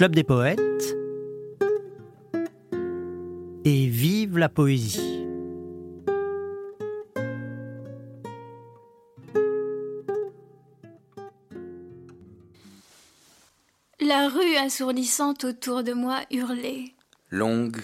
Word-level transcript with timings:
Club 0.00 0.16
des 0.16 0.24
poètes 0.24 0.96
et 3.66 3.86
vive 3.86 4.38
la 4.38 4.48
poésie. 4.48 5.26
La 14.00 14.28
rue 14.28 14.56
assourdissante 14.56 15.44
autour 15.44 15.84
de 15.84 15.92
moi 15.92 16.20
hurlait. 16.30 16.94
Longue, 17.28 17.82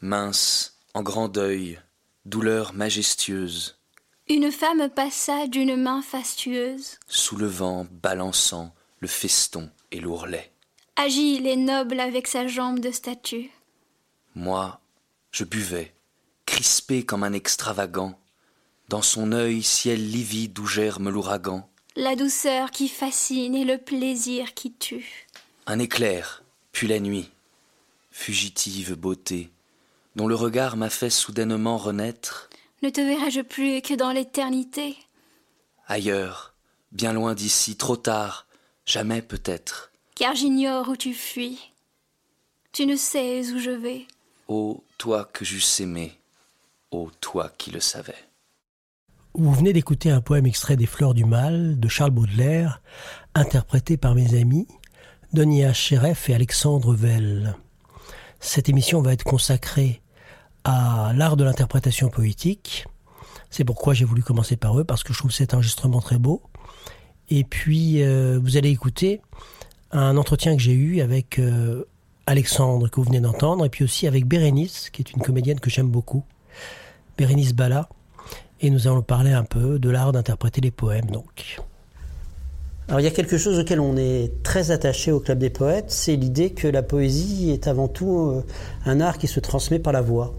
mince, 0.00 0.80
en 0.94 1.02
grand 1.02 1.28
deuil, 1.28 1.78
douleur 2.24 2.74
majestueuse. 2.74 3.78
Une 4.28 4.50
femme 4.50 4.88
passa 4.88 5.46
d'une 5.46 5.76
main 5.76 6.02
fastueuse, 6.02 6.98
soulevant, 7.06 7.86
balançant 8.02 8.74
le 8.98 9.06
feston 9.06 9.70
et 9.92 10.00
l'ourlet. 10.00 10.52
Agile 10.96 11.46
et 11.46 11.56
noble 11.56 12.00
avec 12.00 12.26
sa 12.26 12.46
jambe 12.46 12.78
de 12.78 12.90
statue. 12.90 13.50
Moi, 14.34 14.80
je 15.30 15.44
buvais, 15.44 15.94
crispé 16.44 17.04
comme 17.04 17.24
un 17.24 17.32
extravagant, 17.32 18.18
dans 18.88 19.00
son 19.00 19.32
œil 19.32 19.62
ciel 19.62 20.10
livide 20.10 20.58
où 20.58 20.66
germe 20.66 21.08
l'ouragan. 21.08 21.68
La 21.96 22.14
douceur 22.14 22.70
qui 22.70 22.88
fascine 22.88 23.54
et 23.54 23.64
le 23.64 23.78
plaisir 23.78 24.52
qui 24.52 24.72
tue. 24.72 25.26
Un 25.66 25.78
éclair, 25.78 26.42
puis 26.72 26.88
la 26.88 27.00
nuit, 27.00 27.30
fugitive 28.10 28.94
beauté, 28.94 29.50
dont 30.14 30.28
le 30.28 30.34
regard 30.34 30.76
m'a 30.76 30.90
fait 30.90 31.10
soudainement 31.10 31.78
renaître. 31.78 32.50
Ne 32.82 32.90
te 32.90 33.00
verrai-je 33.00 33.40
plus 33.40 33.80
que 33.80 33.94
dans 33.94 34.12
l'éternité? 34.12 34.98
Ailleurs, 35.86 36.54
bien 36.92 37.14
loin 37.14 37.34
d'ici, 37.34 37.76
trop 37.76 37.96
tard, 37.96 38.46
jamais 38.84 39.22
peut-être. 39.22 39.91
Car 40.14 40.34
j'ignore 40.34 40.88
où 40.88 40.96
tu 40.96 41.14
fuis. 41.14 41.72
Tu 42.72 42.86
ne 42.86 42.96
sais 42.96 43.52
où 43.52 43.58
je 43.58 43.70
vais. 43.70 44.06
Ô 44.48 44.82
toi 44.98 45.28
que 45.32 45.44
j'eusse 45.44 45.80
aimé, 45.80 46.12
ô 46.90 47.10
toi 47.20 47.50
qui 47.56 47.70
le 47.70 47.80
savais. 47.80 48.16
Vous 49.34 49.52
venez 49.52 49.72
d'écouter 49.72 50.10
un 50.10 50.20
poème 50.20 50.46
extrait 50.46 50.76
des 50.76 50.86
Fleurs 50.86 51.14
du 51.14 51.24
Mal 51.24 51.80
de 51.80 51.88
Charles 51.88 52.10
Baudelaire, 52.10 52.82
interprété 53.34 53.96
par 53.96 54.14
mes 54.14 54.38
amis 54.38 54.68
Donia 55.32 55.72
Cheref 55.72 56.28
et 56.28 56.34
Alexandre 56.34 56.94
Vell. 56.94 57.56
Cette 58.40 58.68
émission 58.68 59.00
va 59.00 59.14
être 59.14 59.24
consacrée 59.24 60.02
à 60.64 61.12
l'art 61.14 61.38
de 61.38 61.44
l'interprétation 61.44 62.10
poétique. 62.10 62.86
C'est 63.48 63.64
pourquoi 63.64 63.94
j'ai 63.94 64.04
voulu 64.04 64.22
commencer 64.22 64.56
par 64.56 64.78
eux, 64.78 64.84
parce 64.84 65.02
que 65.02 65.14
je 65.14 65.18
trouve 65.18 65.30
cet 65.30 65.54
enregistrement 65.54 66.00
très 66.00 66.18
beau. 66.18 66.42
Et 67.30 67.44
puis, 67.44 68.02
euh, 68.02 68.38
vous 68.42 68.58
allez 68.58 68.68
écouter 68.68 69.22
un 69.92 70.16
entretien 70.16 70.56
que 70.56 70.62
j'ai 70.62 70.72
eu 70.72 71.00
avec 71.00 71.38
euh, 71.38 71.84
Alexandre, 72.26 72.88
que 72.88 72.96
vous 72.96 73.04
venez 73.04 73.20
d'entendre, 73.20 73.64
et 73.64 73.68
puis 73.68 73.84
aussi 73.84 74.06
avec 74.06 74.26
Bérénice, 74.26 74.90
qui 74.90 75.02
est 75.02 75.12
une 75.12 75.22
comédienne 75.22 75.60
que 75.60 75.70
j'aime 75.70 75.88
beaucoup, 75.88 76.24
Bérénice 77.18 77.54
Bala. 77.54 77.88
Et 78.60 78.70
nous 78.70 78.86
allons 78.86 79.02
parler 79.02 79.32
un 79.32 79.44
peu 79.44 79.78
de 79.78 79.90
l'art 79.90 80.12
d'interpréter 80.12 80.60
les 80.60 80.70
poèmes, 80.70 81.10
donc. 81.10 81.60
Alors 82.88 83.00
il 83.00 83.04
y 83.04 83.06
a 83.06 83.10
quelque 83.10 83.38
chose 83.38 83.58
auquel 83.58 83.80
on 83.80 83.96
est 83.96 84.42
très 84.42 84.70
attaché 84.70 85.12
au 85.12 85.20
Club 85.20 85.38
des 85.38 85.50
Poètes, 85.50 85.90
c'est 85.90 86.16
l'idée 86.16 86.50
que 86.50 86.68
la 86.68 86.82
poésie 86.82 87.50
est 87.50 87.66
avant 87.66 87.88
tout 87.88 88.18
euh, 88.18 88.44
un 88.84 89.00
art 89.00 89.18
qui 89.18 89.28
se 89.28 89.40
transmet 89.40 89.78
par 89.78 89.92
la 89.92 90.00
voix. 90.00 90.34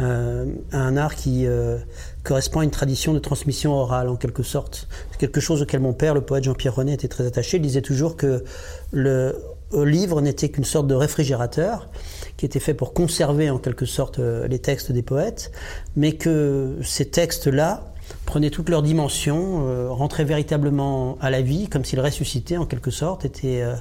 Euh, 0.00 0.46
un 0.72 0.96
art 0.96 1.14
qui 1.14 1.46
euh, 1.46 1.78
correspond 2.22 2.60
à 2.60 2.64
une 2.64 2.70
tradition 2.70 3.12
de 3.14 3.18
transmission 3.18 3.74
orale 3.74 4.08
en 4.08 4.16
quelque 4.16 4.42
sorte. 4.42 4.88
C'est 5.10 5.18
quelque 5.18 5.40
chose 5.40 5.62
auquel 5.62 5.80
mon 5.80 5.92
père, 5.92 6.14
le 6.14 6.20
poète 6.20 6.44
Jean-Pierre 6.44 6.76
René, 6.76 6.92
était 6.92 7.08
très 7.08 7.26
attaché. 7.26 7.56
Il 7.56 7.62
disait 7.62 7.82
toujours 7.82 8.16
que 8.16 8.44
le 8.92 9.34
livre 9.72 10.20
n'était 10.20 10.48
qu'une 10.48 10.64
sorte 10.64 10.86
de 10.86 10.94
réfrigérateur 10.94 11.88
qui 12.36 12.46
était 12.46 12.60
fait 12.60 12.74
pour 12.74 12.92
conserver 12.92 13.50
en 13.50 13.58
quelque 13.58 13.84
sorte 13.84 14.18
les 14.18 14.58
textes 14.60 14.92
des 14.92 15.02
poètes, 15.02 15.50
mais 15.96 16.12
que 16.12 16.76
ces 16.82 17.06
textes-là 17.06 17.82
prenaient 18.24 18.50
toutes 18.50 18.68
leurs 18.68 18.82
dimensions, 18.82 19.66
euh, 19.66 19.90
rentraient 19.90 20.24
véritablement 20.24 21.18
à 21.20 21.30
la 21.30 21.42
vie, 21.42 21.68
comme 21.68 21.84
s'ils 21.84 22.00
ressuscitaient 22.00 22.56
en 22.56 22.66
quelque 22.66 22.90
sorte, 22.90 23.24
étaient 23.24 23.62
euh, 23.62 23.74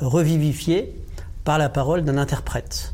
revivifiés 0.00 0.94
par 1.44 1.58
la 1.58 1.68
parole 1.68 2.04
d'un 2.04 2.18
interprète. 2.18 2.93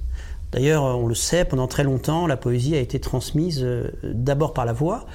D'ailleurs, 0.52 0.82
on 0.82 1.06
le 1.06 1.14
sait, 1.14 1.44
pendant 1.44 1.68
très 1.68 1.84
longtemps, 1.84 2.26
la 2.26 2.36
poésie 2.36 2.74
a 2.74 2.80
été 2.80 2.98
transmise 2.98 3.60
euh, 3.62 3.90
d'abord 4.02 4.52
par 4.52 4.64
la 4.64 4.72
voix, 4.72 5.06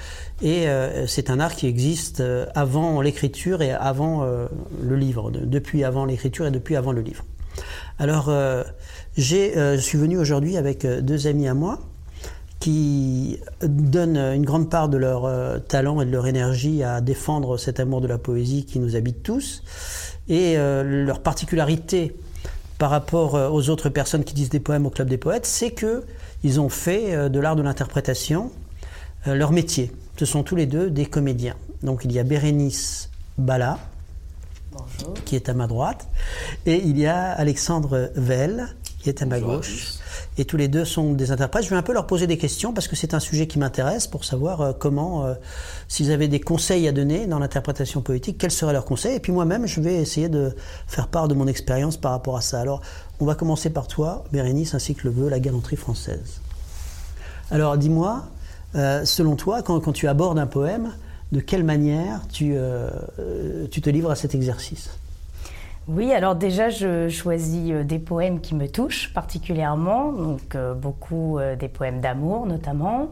et 0.42 0.68
c'est 1.08 1.30
un 1.30 1.40
art 1.40 1.56
qui 1.56 1.66
existe 1.68 2.22
avant 2.56 3.00
l'écriture 3.00 3.62
et 3.62 3.72
avant 3.72 4.26
le 4.26 4.96
livre, 4.98 5.32
depuis 5.32 5.86
avant 5.86 6.04
l'écriture 6.04 6.46
et 6.46 6.52
depuis 6.52 6.76
avant 6.76 6.92
le 6.92 7.02
livre. 7.02 7.24
Alors, 8.00 8.30
je 9.16 9.78
suis 9.80 9.98
venu 9.98 10.18
aujourd'hui 10.18 10.58
avec 10.58 10.86
deux 10.86 11.28
amis 11.28 11.48
à 11.48 11.54
moi, 11.54 11.80
qui 12.66 13.40
donnent 13.62 14.18
une 14.18 14.44
grande 14.44 14.72
part 14.72 14.90
de 14.90 14.98
leur 14.98 15.26
euh, 15.26 15.60
talent 15.60 16.02
et 16.02 16.06
de 16.06 16.10
leur 16.10 16.26
énergie 16.26 16.82
à 16.82 17.00
défendre 17.00 17.58
cet 17.58 17.80
amour 17.80 18.02
de 18.02 18.08
la 18.08 18.18
poésie 18.18 18.66
qui 18.66 18.80
nous 18.80 18.96
habite 18.96 19.22
tous. 19.22 19.62
Et 20.28 20.58
euh, 20.58 21.06
leur 21.06 21.22
particularité 21.22 22.16
par 22.78 22.90
rapport 22.90 23.36
euh, 23.36 23.50
aux 23.50 23.70
autres 23.70 23.90
personnes 23.90 24.24
qui 24.24 24.34
disent 24.34 24.50
des 24.50 24.60
poèmes 24.60 24.86
au 24.86 24.90
Club 24.90 25.08
des 25.08 25.18
Poètes, 25.18 25.46
c'est 25.46 25.72
qu'ils 25.72 26.60
ont 26.60 26.70
fait 26.70 27.30
de 27.30 27.40
l'art 27.40 27.56
de 27.56 27.62
l'interprétation 27.62 28.52
leur 29.26 29.52
métier. 29.52 29.92
Ce 30.18 30.26
sont 30.26 30.44
tous 30.44 30.56
les 30.56 30.68
deux 30.68 30.92
des 30.92 31.08
comédiens. 31.08 31.56
Donc 31.82 32.06
il 32.06 32.12
y 32.12 32.20
a 32.20 32.24
Bérénice 32.24 33.10
Bala, 33.40 33.80
qui 35.26 35.36
est 35.36 35.50
à 35.50 35.56
ma 35.56 35.66
droite, 35.66 36.08
et 36.68 36.76
il 36.76 37.00
y 37.00 37.08
a 37.08 37.32
Alexandre 37.32 38.12
Vell, 38.16 38.76
qui 39.00 39.10
est 39.10 39.24
à 39.24 39.26
ma 39.26 39.40
gauche 39.40 39.96
et 40.38 40.46
tous 40.46 40.58
les 40.58 40.68
deux 40.68 40.86
sont 40.86 41.14
des 41.14 41.32
interprètes. 41.32 41.64
Je 41.64 41.70
vais 41.70 41.76
un 41.76 41.82
peu 41.82 41.94
leur 41.94 42.08
poser 42.08 42.28
des 42.28 42.38
questions 42.38 42.74
parce 42.74 42.88
que 42.88 42.96
c'est 42.96 43.14
un 43.14 43.20
sujet 43.20 43.48
qui 43.48 43.60
m'intéresse 43.60 44.08
pour 44.08 44.26
savoir 44.26 44.62
euh, 44.62 44.74
comment, 44.74 45.26
euh, 45.26 45.34
s'ils 45.88 46.12
avaient 46.12 46.28
des 46.28 46.40
conseils 46.40 46.88
à 46.88 46.92
donner 46.92 47.26
dans 47.26 47.40
l'interprétation 47.40 48.02
poétique, 48.02 48.38
quels 48.38 48.52
seraient 48.52 48.74
leurs 48.74 48.86
conseils. 48.86 49.16
Et 49.16 49.20
puis 49.20 49.32
moi-même, 49.32 49.66
je 49.66 49.80
vais 49.80 49.96
essayer 49.96 50.30
de 50.30 50.56
faire 50.88 51.08
part 51.08 51.28
de 51.28 51.34
mon 51.34 51.48
expérience 51.48 51.98
par 51.98 52.12
rapport 52.12 52.36
à 52.36 52.42
ça. 52.42 52.60
Alors, 52.60 52.82
on 53.20 53.26
va 53.26 53.36
commencer 53.36 53.70
par 53.70 53.88
toi, 53.88 54.26
Bérénice, 54.32 54.74
ainsi 54.74 54.96
que 54.96 55.08
le 55.08 55.14
veut 55.14 55.30
la 55.30 55.40
galanterie 55.40 55.78
française. 55.78 56.42
Alors, 57.52 57.78
dis-moi, 57.78 58.26
euh, 58.76 59.06
selon 59.06 59.36
toi, 59.36 59.62
quand, 59.62 59.94
tu 59.94 60.08
abordes 60.08 60.40
un 60.40 60.48
poème, 60.48 60.92
de 61.32 61.40
quelle 61.40 61.64
manière 61.64 62.22
tu, 62.32 62.56
tu 63.72 63.82
te 63.82 63.90
livres 63.90 64.12
à 64.12 64.16
cet 64.16 64.36
exercice? 64.36 64.90
Oui, 65.88 66.12
alors 66.14 66.36
déjà, 66.36 66.70
je 66.70 67.10
choisis 67.10 67.72
euh, 67.72 67.84
des 67.84 68.00
poèmes 68.00 68.42
qui 68.42 68.56
me 68.56 68.68
touchent 68.68 69.14
particulièrement, 69.14 70.12
donc 70.12 70.56
euh, 70.56 70.74
beaucoup 70.74 71.38
euh, 71.38 71.56
des 71.56 71.68
poèmes 71.68 72.02
d'amour 72.02 72.48
notamment. 72.48 73.12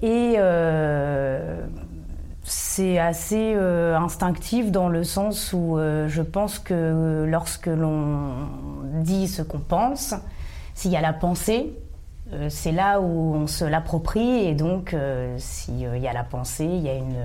Et 0.00 0.36
c'est 2.44 2.98
assez 2.98 3.54
instinctif 3.54 4.70
dans 4.70 4.88
le 4.88 5.04
sens 5.04 5.52
où 5.52 5.76
je 5.76 6.22
pense 6.22 6.60
que 6.60 7.24
lorsque 7.28 7.66
l'on 7.66 8.30
dit 9.02 9.26
ce 9.26 9.42
qu'on 9.42 9.58
pense, 9.58 10.14
s'il 10.74 10.92
y 10.92 10.96
a 10.96 11.00
la 11.00 11.12
pensée, 11.12 11.74
c'est 12.48 12.72
là 12.72 13.00
où 13.00 13.34
on 13.34 13.46
se 13.46 13.64
l'approprie 13.64 14.46
et 14.46 14.54
donc 14.54 14.94
s'il 15.38 15.80
y 15.80 16.06
a 16.06 16.12
la 16.12 16.24
pensée, 16.24 16.64
il 16.64 16.82
y 16.82 16.88
a 16.88 16.94
une 16.94 17.16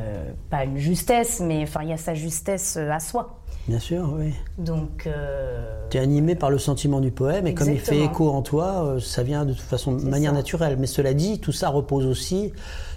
pas 0.49 0.63
une 0.63 0.77
justesse, 0.77 1.41
mais 1.41 1.63
enfin 1.63 1.81
il 1.83 1.89
y 1.89 1.93
a 1.93 1.97
sa 1.97 2.13
justesse 2.13 2.77
à 2.77 2.99
soi. 2.99 3.39
Bien 3.67 3.79
sûr, 3.79 4.13
oui. 4.17 4.33
Donc. 4.57 5.07
Euh, 5.07 5.87
tu 5.89 5.97
es 5.97 5.99
animé 6.01 6.35
par 6.35 6.49
le 6.49 6.57
sentiment 6.57 6.99
du 6.99 7.11
poème 7.11 7.47
et 7.47 7.53
comme 7.53 7.71
il 7.71 7.79
fait 7.79 7.99
écho 7.99 8.29
en 8.29 8.41
toi, 8.41 8.85
euh, 8.85 8.99
ça 8.99 9.23
vient 9.23 9.45
de 9.45 9.53
toute 9.53 9.61
façon 9.61 9.93
de 9.93 10.03
manière 10.03 10.33
naturelle. 10.33 10.75
Mais 10.77 10.87
cela 10.87 11.13
dit, 11.13 11.39
tout 11.39 11.53
ça 11.53 11.69
repose 11.69 12.05
aussi 12.05 12.51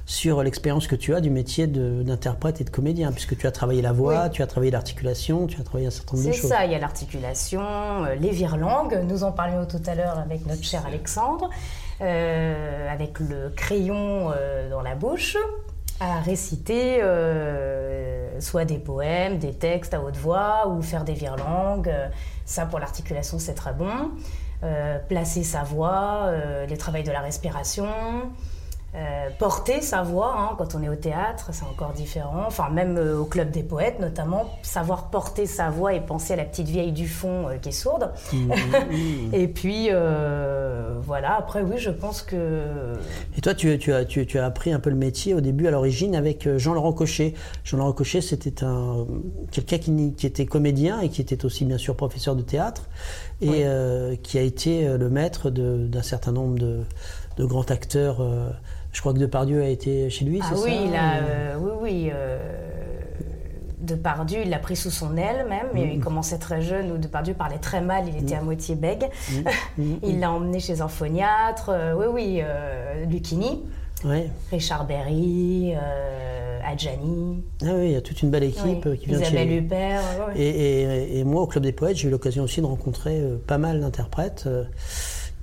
sur 0.07 0.43
l'expérience 0.43 0.87
que 0.87 0.97
tu 0.97 1.15
as 1.15 1.21
du 1.21 1.31
métier 1.31 1.67
d'interprète 1.67 2.61
et 2.61 2.65
de 2.65 2.71
comédien, 2.71 3.13
puisque 3.13 3.37
tu 3.37 3.47
as 3.47 3.51
travaillé 3.51 3.83
la 3.83 3.93
voix, 3.93 4.29
tu 4.29 4.43
as 4.43 4.47
travaillé 4.47 4.71
l'articulation, 4.71 5.47
tu 5.47 5.61
as 5.61 5.65
travaillé 5.65 5.87
un 5.87 5.91
certain 5.91 6.17
nombre 6.17 6.29
de 6.29 6.33
choses. 6.33 6.43
C'est 6.43 6.49
ça, 6.49 6.65
il 6.65 6.73
y 6.73 6.75
a 6.75 6.79
l'articulation, 6.79 7.63
euh, 8.05 8.15
les 8.15 8.31
virelangues, 8.31 9.01
nous 9.09 9.25
en 9.25 9.33
parlions 9.33 9.67
tout 9.67 9.83
à 9.87 9.95
l'heure 9.95 10.19
avec 10.19 10.47
notre 10.47 10.63
cher 10.65 10.85
Alexandre, 10.87 11.51
avec 12.01 13.19
le 13.21 13.51
crayon 13.51 14.31
dans 14.71 14.83
la 14.83 14.95
bouche, 14.95 15.37
à 16.01 16.21
réciter 16.21 17.03
euh, 17.03 18.41
soit 18.41 18.65
des 18.65 18.79
poèmes, 18.79 19.39
des 19.39 19.55
textes 19.55 19.95
à 19.95 20.01
haute 20.01 20.17
voix 20.17 20.69
ou 20.69 20.83
faire 20.83 21.05
des 21.05 21.15
virelangues. 21.15 21.93
Ça, 22.45 22.67
pour 22.67 22.79
l'articulation, 22.79 23.39
c'est 23.39 23.55
très 23.55 23.73
bon. 23.73 24.11
Euh, 24.63 24.99
placer 24.99 25.43
sa 25.43 25.63
voix, 25.63 26.25
euh, 26.27 26.67
les 26.67 26.77
travails 26.77 27.03
de 27.03 27.13
la 27.13 27.21
respiration. 27.21 27.87
Euh, 28.97 29.29
porter 29.39 29.83
sa 29.83 30.03
voix, 30.03 30.35
hein, 30.39 30.55
quand 30.57 30.75
on 30.75 30.83
est 30.83 30.89
au 30.89 30.95
théâtre, 30.95 31.51
c'est 31.53 31.67
encore 31.67 31.93
différent. 31.93 32.45
Enfin, 32.47 32.71
même 32.71 32.97
euh, 32.97 33.19
au 33.19 33.27
club 33.27 33.51
des 33.51 33.63
poètes, 33.63 34.01
notamment, 34.01 34.47
savoir 34.63 35.11
porter 35.11 35.45
sa 35.45 35.69
voix 35.69 35.93
et 35.93 36.01
penser 36.01 36.33
à 36.33 36.37
la 36.37 36.45
petite 36.45 36.69
vieille 36.69 36.93
du 36.93 37.07
fond 37.07 37.47
euh, 37.47 37.59
qui 37.59 37.69
est 37.69 37.73
sourde. 37.73 38.13
Mmh, 38.33 38.53
et 39.35 39.49
puis, 39.49 39.91
voilà, 41.03 41.37
après, 41.37 41.61
oui, 41.61 41.77
je 41.77 41.91
pense 41.91 42.23
que. 42.23 42.95
Et 43.37 43.43
toi, 43.43 43.55
tu, 43.55 43.77
tu, 43.79 43.93
as, 43.93 44.07
tu, 44.07 44.25
tu, 44.25 44.39
as 44.39 44.47
appris 44.47 44.73
un 44.73 44.81
peu 44.81 44.89
le 44.89 44.97
métier 44.97 45.35
au 45.35 45.43
début, 45.43 45.67
à 45.67 45.71
l'origine, 45.71 46.17
avec 46.17 46.49
Jean-Laurent 46.57 46.95
Cochet. 46.95 47.35
Jean-Laurent 47.65 47.93
Cochet, 47.93 48.23
c'était 48.23 48.65
un, 48.65 49.07
quelqu'un 49.51 49.77
qui, 49.77 50.15
qui, 50.15 50.27
était 50.27 50.47
comédien 50.47 51.01
et 51.01 51.11
qui 51.11 51.21
était 51.21 51.45
aussi, 51.45 51.67
bien 51.67 51.79
sûr, 51.79 51.97
professeur 51.97 52.35
de 52.35 52.43
théâtre 52.43 52.89
et 53.43 53.67
qui 54.23 54.39
a 54.39 54.43
été 54.43 54.97
le 54.97 55.11
maître 55.11 55.51
d'un 55.51 56.03
certain 56.03 56.33
nombre 56.33 56.59
de, 56.59 56.81
de 57.37 57.45
grands 57.45 57.71
acteurs. 57.71 58.23
Je 58.97 59.03
crois 59.03 59.13
que 59.13 59.19
Depardieu 59.19 59.61
a 59.61 59.69
été 59.69 60.09
chez 60.09 60.25
lui, 60.25 60.41
ah 60.43 60.47
c'est 60.49 60.63
oui, 60.63 60.71
ça 60.71 60.83
il 60.87 60.97
a, 60.97 61.17
euh, 61.17 61.57
oui, 61.61 61.71
oui. 61.83 62.11
Euh, 62.15 62.39
Depardieu, 63.83 64.39
il 64.43 64.49
l'a 64.49 64.59
pris 64.59 64.75
sous 64.75 64.91
son 64.91 65.19
aile 65.19 65.45
même. 65.51 65.67
Il 65.77 65.99
mm. 65.99 66.01
commençait 66.01 66.39
très 66.39 66.63
jeune, 66.63 66.91
où 66.91 66.97
Depardieu 66.97 67.35
parlait 67.35 67.59
très 67.59 67.83
mal, 67.83 68.09
il 68.09 68.17
était 68.17 68.37
mm. 68.37 68.39
à 68.39 68.41
moitié 68.41 68.75
bègue. 68.75 69.11
Mm. 69.77 69.83
il 70.03 70.19
l'a 70.19 70.33
emmené 70.33 70.61
chez 70.61 70.81
un 70.81 70.89
phoniatre. 70.89 71.69
Euh, 71.69 71.95
oui, 71.95 72.07
oui, 72.11 72.43
Lucchini, 73.11 73.65
Richard 74.51 74.87
Berry, 74.87 75.75
Adjani. 76.65 77.45
Ah 77.65 77.73
oui, 77.75 77.89
il 77.89 77.93
y 77.93 77.97
a 77.97 78.01
toute 78.01 78.23
une 78.23 78.31
belle 78.31 78.45
équipe 78.45 78.89
qui 78.99 79.09
vient 79.09 79.21
Isabelle 79.21 79.47
de 79.47 79.51
chez 79.51 79.59
Huppert. 79.59 80.03
Et, 80.37 80.49
et, 80.49 81.19
et, 81.19 81.25
moi, 81.25 81.43
au 81.43 81.47
Club 81.47 81.65
des 81.65 81.73
Poètes, 81.73 81.99
j'ai 81.99 82.09
eu 82.09 82.11
l'occasion 82.11 82.45
aussi 82.45 82.63
de 82.63 82.67
rencontrer 82.67 83.23
pas 83.47 83.59
mal 83.59 83.79
d'interprètes 83.79 84.49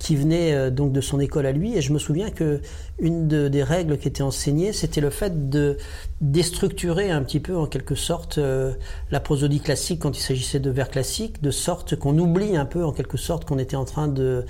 qui 0.04 0.16
venait 0.16 0.52
euh, 0.52 0.70
donc 0.70 0.92
de 0.92 1.00
son 1.00 1.18
école 1.18 1.46
à 1.46 1.52
lui. 1.52 1.78
Et 1.78 1.80
je 1.80 1.90
me 1.90 1.98
souviens 1.98 2.30
que 2.30 2.60
une 2.98 3.26
des 3.26 3.62
règles 3.62 3.96
qui 3.96 4.06
était 4.06 4.22
enseignée, 4.22 4.74
c'était 4.74 5.00
le 5.00 5.08
fait 5.08 5.48
de 5.48 5.78
déstructurer 6.20 7.10
un 7.10 7.22
petit 7.22 7.40
peu 7.40 7.56
en 7.56 7.66
quelque 7.66 7.94
sorte 7.94 8.36
euh, 8.36 8.74
la 9.10 9.20
prosodie 9.20 9.60
classique 9.60 10.00
quand 10.02 10.16
il 10.16 10.20
s'agissait 10.20 10.60
de 10.60 10.70
vers 10.70 10.90
classiques, 10.90 11.42
de 11.42 11.50
sorte 11.50 11.96
qu'on 11.96 12.18
oublie 12.18 12.54
un 12.54 12.66
peu 12.66 12.84
en 12.84 12.92
quelque 12.92 13.16
sorte 13.16 13.46
qu'on 13.46 13.58
était 13.58 13.76
en 13.76 13.86
train 13.86 14.06
de 14.06 14.44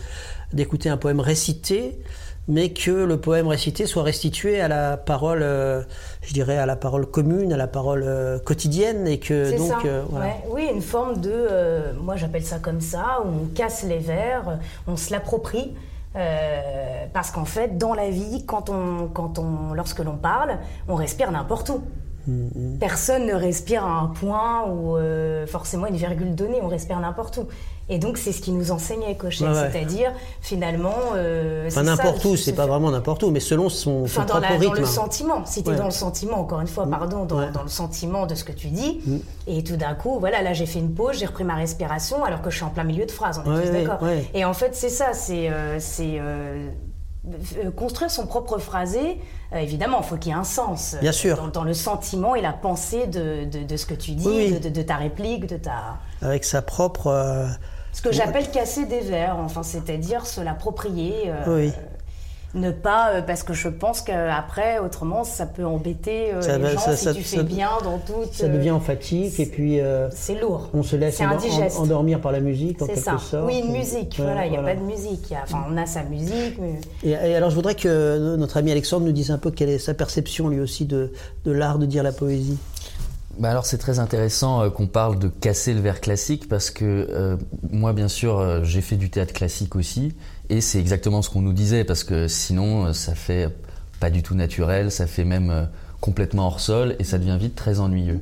d'écouter 0.53 0.89
un 0.89 0.97
poème 0.97 1.21
récité 1.21 1.99
mais 2.47 2.71
que 2.71 2.91
le 2.91 3.19
poème 3.19 3.49
récité 3.49 3.87
soit 3.87 4.03
restitué 4.03 4.61
à 4.61 4.69
la 4.69 4.97
parole, 4.97 5.43
euh, 5.43 5.83
je 6.23 6.35
dirais, 6.35 6.59
à 6.59 6.67
la 6.67 6.77
parole 6.77 7.07
commune, 7.07 7.53
à 7.53 7.57
la 7.57 7.67
parole 7.67 8.05
euh, 8.07 8.39
quotidienne, 8.39 9.07
et 9.07 9.19
que 9.19 9.57
donc, 9.57 9.69
ça. 9.69 9.79
Euh, 9.87 10.03
Oui, 10.51 10.69
une 10.73 10.83
forme 10.83 11.21
de, 11.21 11.93
moi 12.01 12.17
j'appelle 12.17 12.45
ça 12.45 12.59
comme 12.59 12.81
ça, 12.81 13.23
où 13.25 13.29
on 13.29 13.55
casse 13.55 13.85
les 13.85 13.99
vers, 13.99 14.59
on 14.87 14.97
se 14.97 15.11
l'approprie. 15.11 15.73
parce 17.13 17.31
qu'en 17.31 17.47
fait, 17.47 17.79
dans 17.79 17.95
la 17.95 18.11
vie, 18.11 18.45
quand 18.47 18.69
on, 18.69 19.09
quand 19.09 19.39
on, 19.39 19.73
lorsque 19.73 20.01
l'on 20.01 20.17
parle, 20.17 20.59
on 20.89 20.97
respire 20.97 21.31
n'importe 21.33 21.71
où. 21.71 21.83
Mm-hmm. 22.29 22.79
Personne 22.79 23.27
ne 23.27 23.35
respire 23.35 23.85
à 23.85 24.01
un 24.01 24.07
point 24.07 24.67
ou 24.69 24.97
forcément 25.47 25.87
une 25.87 25.97
virgule 25.97 26.35
donnée, 26.35 26.61
on 26.63 26.69
respire 26.69 27.01
n'importe 27.01 27.39
où. 27.39 27.49
Et 27.89 27.99
donc, 27.99 28.17
c'est 28.17 28.33
ce 28.33 28.41
qui 28.41 28.51
nous 28.51 28.71
enseignait 28.71 29.15
Cochet, 29.17 29.45
c'est-à-dire, 29.53 30.13
finalement. 30.41 30.95
Euh, 31.17 31.67
enfin, 31.67 31.83
n'importe 31.83 32.25
où, 32.25 32.37
c'est 32.37 32.55
pas 32.55 32.67
vraiment 32.67 32.91
n'importe 32.91 33.23
où, 33.23 33.31
mais 33.31 33.41
selon 33.41 33.69
son, 33.69 34.05
enfin, 34.05 34.23
son 34.23 34.35
dans 34.35 34.41
propre 34.41 34.61
rythme. 34.61 34.75
Dans 34.75 34.81
le 34.81 34.87
sentiment, 34.87 35.45
si 35.45 35.63
tu 35.63 35.71
es 35.71 35.77
dans 35.77 35.85
le 35.85 35.91
sentiment, 35.91 36.39
encore 36.39 36.61
une 36.61 36.67
fois, 36.67 36.87
mm. 36.87 36.91
pardon, 36.91 37.25
dans, 37.25 37.51
dans, 37.51 37.63
le 37.63 37.69
sentiment 37.69 38.27
de 38.27 38.35
ce 38.35 38.45
que 38.45 38.53
tu 38.53 38.69
dis, 38.69 39.01
mm. 39.05 39.17
et 39.49 39.63
tout 39.63 39.77
d'un 39.77 39.95
coup, 39.95 40.19
voilà, 40.19 40.41
là 40.41 40.55
j'ai 40.55 40.67
fait 40.67 40.79
une 40.79 40.95
pause, 40.95 41.19
j'ai 41.19 41.27
repris 41.27 41.45
ma 41.45 41.57
respiration, 41.57 42.25
alors 42.25 42.41
que 42.41 42.51
je 42.51 42.57
suis 42.57 42.65
en 42.65 42.71
plein 42.71 42.85
milieu 42.85 43.05
de 43.05 43.11
phrase, 43.11 43.43
on 43.45 43.59
est 43.59 43.63
tous 43.63 43.71
d'accord. 43.71 43.99
Et 44.33 44.45
en 44.45 44.55
fait, 44.55 44.75
c'est 44.75 44.89
ça, 44.89 45.13
c'est. 45.13 45.51
Euh, 45.51 45.77
c'est 45.79 46.17
euh, 46.19 46.69
construire 47.77 48.11
son 48.11 48.27
propre 48.27 48.59
phrasé, 48.59 49.19
euh, 49.53 49.59
évidemment, 49.59 50.01
il 50.03 50.07
faut 50.07 50.17
qu'il 50.17 50.33
y 50.33 50.35
ait 50.35 50.39
un 50.39 50.45
sens. 50.45 50.97
Bien 51.01 51.13
sûr. 51.13 51.37
Dans, 51.37 51.49
dans, 51.49 51.65
le 51.65 51.75
sentiment 51.75 52.35
et 52.35 52.41
la 52.41 52.53
pensée 52.53 53.07
de, 53.07 53.45
de, 53.45 53.65
de 53.65 53.77
ce 53.77 53.87
que 53.87 53.95
tu 53.95 54.13
dis, 54.13 54.53
de, 54.59 54.69
de, 54.69 54.83
ta 54.83 54.97
réplique, 54.97 55.47
de 55.47 55.57
ta. 55.57 55.99
Avec 56.21 56.45
sa 56.45 56.63
propre. 56.63 57.49
Ce 57.93 58.03
que 58.03 58.13
j'appelle 58.13 58.51
casser 58.51 58.87
des 58.87 59.01
verres, 59.01 59.37
enfin, 59.39 59.63
c'est-à-dire 59.63 60.27
se 60.27 60.41
l'approprier. 60.41 61.27
Euh, 61.27 61.57
oui. 61.57 61.73
Ne 62.55 62.71
pas, 62.71 63.15
euh, 63.15 63.23
parce 63.23 63.43
que 63.43 63.53
je 63.53 63.69
pense 63.69 64.01
qu'après, 64.01 64.79
autrement, 64.79 65.25
ça 65.25 65.47
peut 65.47 65.65
embêter 65.65 66.33
euh, 66.33 66.59
les 66.59 66.73
gens 66.73 66.95
si 66.95 67.13
tu 67.15 67.23
fais 67.23 67.43
bien 67.43 67.71
dans 67.83 67.99
tout. 67.99 68.29
Ça 68.33 68.49
devient 68.49 68.71
emphatique 68.71 69.39
et 69.41 69.47
puis. 69.47 69.81
c'est 70.11 70.41
lourd. 70.41 70.71
On 70.75 70.83
se 70.83 70.97
laisse 70.97 71.21
endormir 71.79 72.21
par 72.21 72.33
la 72.33 72.41
musique 72.41 72.81
en 72.83 72.87
quelque 72.87 73.01
ça. 73.01 73.19
sorte. 73.19 73.45
Oui, 73.47 73.63
une 73.65 73.73
musique. 73.73 74.17
voilà, 74.19 74.47
il 74.47 74.53
n'y 74.53 74.59
a 74.59 74.63
pas 74.63 74.77
de 74.77 74.81
musique. 74.83 75.35
enfin, 75.43 75.65
on 75.71 75.77
a 75.77 75.87
sa 75.87 76.03
musique. 76.03 76.59
Et, 77.03 77.11
et, 77.11 77.35
alors, 77.35 77.51
je 77.51 77.55
voudrais 77.55 77.75
que 77.75 78.37
notre 78.37 78.57
ami 78.57 78.71
Alexandre 78.71 79.07
nous 79.07 79.13
dise 79.13 79.31
un 79.31 79.39
peu 79.39 79.51
quelle 79.51 79.71
est 79.71 79.79
sa 79.79 79.95
perception 79.95 80.49
lui 80.49 80.61
aussi 80.61 80.85
de, 80.87 81.13
de 81.45 81.53
l'art 81.53 81.79
de 81.79 81.87
dire 81.87 82.03
la 82.03 82.13
poésie. 82.13 82.59
Bah 83.39 83.51
alors 83.51 83.67
c'est 83.67 83.79
très 83.79 83.99
intéressant 83.99 84.63
euh, 84.63 84.71
qu'on 84.71 84.87
parle 84.87 85.19
de 85.19 85.29
casser 85.29 85.75
le 85.75 85.81
verre 85.81 86.01
classique 86.01 86.49
parce 86.49 86.71
que 86.71 86.85
euh, 87.11 87.37
moi 87.71 87.93
bien 87.93 88.07
sûr 88.09 88.39
euh, 88.39 88.63
j'ai 88.63 88.81
fait 88.81 88.97
du 88.97 89.11
théâtre 89.11 89.33
classique 89.33 89.75
aussi 89.75 90.15
et 90.51 90.61
c'est 90.61 90.79
exactement 90.79 91.23
ce 91.23 91.31
qu'on 91.31 91.43
nous 91.43 91.53
disait 91.53 91.85
parce 91.85 92.05
que 92.05 92.29
sinon 92.29 92.93
ça 92.93 93.15
fait 93.15 93.49
pas 94.01 94.11
du 94.11 94.23
tout 94.23 94.35
naturel, 94.35 94.91
ça 94.91 95.07
fait 95.07 95.25
même 95.25 95.69
complètement 96.01 96.47
hors 96.47 96.61
sol 96.61 96.97
et 96.99 97.05
ça 97.05 97.19
devient 97.19 97.39
vite 97.41 97.55
très 97.55 97.81
ennuyeux. 97.81 98.21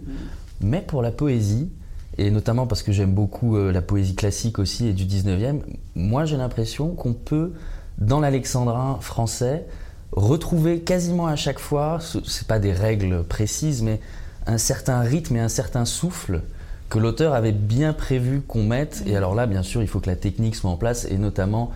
Mais 0.61 0.81
pour 0.81 1.03
la 1.03 1.11
poésie, 1.11 1.71
et 2.19 2.31
notamment 2.31 2.67
parce 2.67 2.83
que 2.83 2.93
j'aime 2.93 3.13
beaucoup 3.13 3.57
la 3.57 3.83
poésie 3.83 4.15
classique 4.15 4.59
aussi 4.59 4.87
et 4.87 4.93
du 4.93 5.05
19e, 5.05 5.61
moi 5.95 6.25
j'ai 6.25 6.37
l'impression 6.37 6.95
qu'on 6.95 7.15
peut 7.15 7.53
dans 7.99 8.21
l'alexandrin 8.21 8.99
français 9.01 9.67
retrouver 10.13 10.81
quasiment 10.81 11.27
à 11.27 11.37
chaque 11.37 11.59
fois, 11.59 11.99
c'est 12.25 12.47
pas 12.47 12.59
des 12.59 12.73
règles 12.73 13.25
précises 13.25 13.83
mais 13.83 14.01
un 14.47 14.59
certain 14.59 15.01
rythme 15.01 15.37
et 15.37 15.41
un 15.41 15.49
certain 15.49 15.85
souffle 15.85 16.43
que 16.89 16.99
l'auteur 16.99 17.33
avait 17.33 17.53
bien 17.53 17.95
prévu 17.95 18.43
qu'on 18.43 18.65
mette. 18.65 19.03
Et 19.07 19.17
alors 19.17 19.35
là, 19.35 19.47
bien 19.47 19.63
sûr, 19.63 19.81
il 19.81 19.89
faut 19.89 19.99
que 20.01 20.11
la 20.11 20.17
technique 20.17 20.55
soit 20.55 20.69
en 20.69 20.77
place, 20.77 21.07
et 21.07 21.17
notamment 21.17 21.71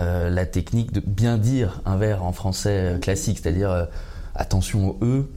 euh, 0.00 0.30
la 0.30 0.46
technique 0.46 0.92
de 0.92 1.00
bien 1.00 1.38
dire 1.38 1.80
un 1.84 1.96
vers 1.96 2.24
en 2.24 2.32
français 2.32 2.94
euh, 2.94 2.98
classique, 2.98 3.40
c'est-à-dire 3.42 3.70
euh, 3.70 3.84
attention 4.34 4.90
au 4.90 4.98
E, 5.02 5.28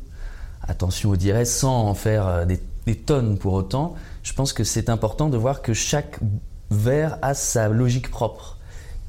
attention 0.62 1.10
au 1.10 1.16
dièse, 1.16 1.52
sans 1.52 1.88
en 1.88 1.94
faire 1.94 2.46
des, 2.46 2.60
des, 2.86 2.96
tonnes 2.96 3.38
pour 3.38 3.54
autant. 3.54 3.96
Je 4.22 4.34
pense 4.34 4.54
que 4.54 4.64
c'est 4.64 4.90
important 4.90 5.30
de 5.30 5.38
voir 5.38 5.62
que 5.62 5.74
chaque 5.74 6.20
vers 6.70 7.18
a 7.22 7.34
sa 7.34 7.70
logique 7.70 8.12
propre. 8.12 8.58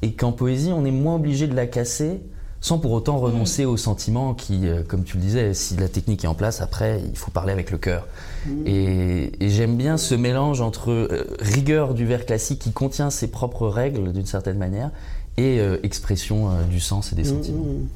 Et 0.01 0.13
qu'en 0.13 0.31
poésie, 0.31 0.71
on 0.73 0.85
est 0.85 0.91
moins 0.91 1.15
obligé 1.15 1.47
de 1.47 1.55
la 1.55 1.67
casser 1.67 2.21
sans 2.63 2.79
pour 2.79 2.93
autant 2.93 3.17
renoncer 3.17 3.65
aux 3.65 3.75
sentiments 3.75 4.33
qui, 4.33 4.69
euh, 4.69 4.83
comme 4.87 5.03
tu 5.03 5.17
le 5.17 5.21
disais, 5.21 5.53
si 5.53 5.75
la 5.75 5.89
technique 5.89 6.23
est 6.23 6.29
en 6.29 6.33
place, 6.33 6.61
après, 6.61 7.01
il 7.05 7.17
faut 7.17 7.29
parler 7.29 7.51
avec 7.51 7.71
le 7.71 7.77
cœur. 7.77 8.07
Mm. 8.45 8.51
Et, 8.65 9.31
j'aime 9.41 9.75
bien 9.75 9.97
ce 9.97 10.15
mélange 10.15 10.61
entre 10.61 10.89
euh, 10.89 11.27
rigueur 11.41 11.93
du 11.93 12.05
vers 12.05 12.25
classique 12.25 12.59
qui 12.59 12.71
contient 12.71 13.09
ses 13.09 13.27
propres 13.27 13.67
règles 13.67 14.13
d'une 14.13 14.25
certaine 14.25 14.57
manière 14.57 14.91
et 15.37 15.59
euh, 15.59 15.77
expression 15.83 16.49
du 16.69 16.79
sens 16.79 17.11
et 17.11 17.15
des 17.15 17.23
mm, 17.23 17.25
sentiments. 17.25 17.63
Mm. 17.63 17.87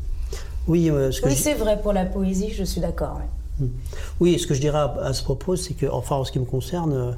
Oui, 0.67 0.91
oui 0.91 1.35
c'est 1.35 1.53
vrai 1.53 1.79
pour 1.81 1.93
la 1.93 2.05
poésie, 2.05 2.51
je 2.51 2.63
suis 2.63 2.81
d'accord. 2.81 3.21
Oui, 4.19 4.37
ce 4.37 4.45
que 4.45 4.53
je 4.53 4.59
dirais 4.59 4.85
à, 5.01 5.13
ce 5.13 5.23
propos, 5.23 5.55
c'est 5.55 5.73
que, 5.73 5.87
enfin, 5.87 6.17
en 6.17 6.23
ce 6.23 6.31
qui 6.31 6.39
me 6.39 6.45
concerne, 6.45 7.17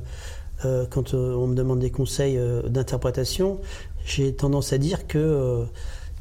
quand 0.89 1.13
on 1.13 1.47
me 1.47 1.55
demande 1.55 1.79
des 1.79 1.89
conseils 1.89 2.39
d'interprétation, 2.67 3.57
j'ai 4.05 4.33
tendance 4.33 4.71
à 4.71 4.77
dire 4.77 5.07
que 5.07 5.65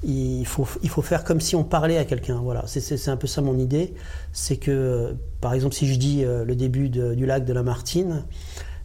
il 0.05 0.47
faut, 0.47 0.67
il 0.83 0.89
faut 0.89 1.03
faire 1.03 1.25
comme 1.25 1.41
si 1.41 1.57
on 1.57 1.65
parlait 1.65 1.99
à 1.99 2.05
quelqu'un. 2.05 2.41
Voilà, 2.43 2.65
c'est 2.67 3.09
un 3.09 3.17
peu 3.17 3.27
ça 3.27 3.41
mon 3.43 3.59
idée. 3.59 3.95
C'est 4.33 4.57
que, 4.57 5.17
par 5.41 5.55
exemple, 5.55 5.75
si 5.75 5.93
je 5.93 5.99
dis 5.99 6.25
euh, 6.25 6.45
le 6.45 6.55
début 6.55 6.89
du 6.89 7.27
lac 7.27 7.45
de 7.45 7.53
la 7.53 7.63
Martine, 7.63 8.25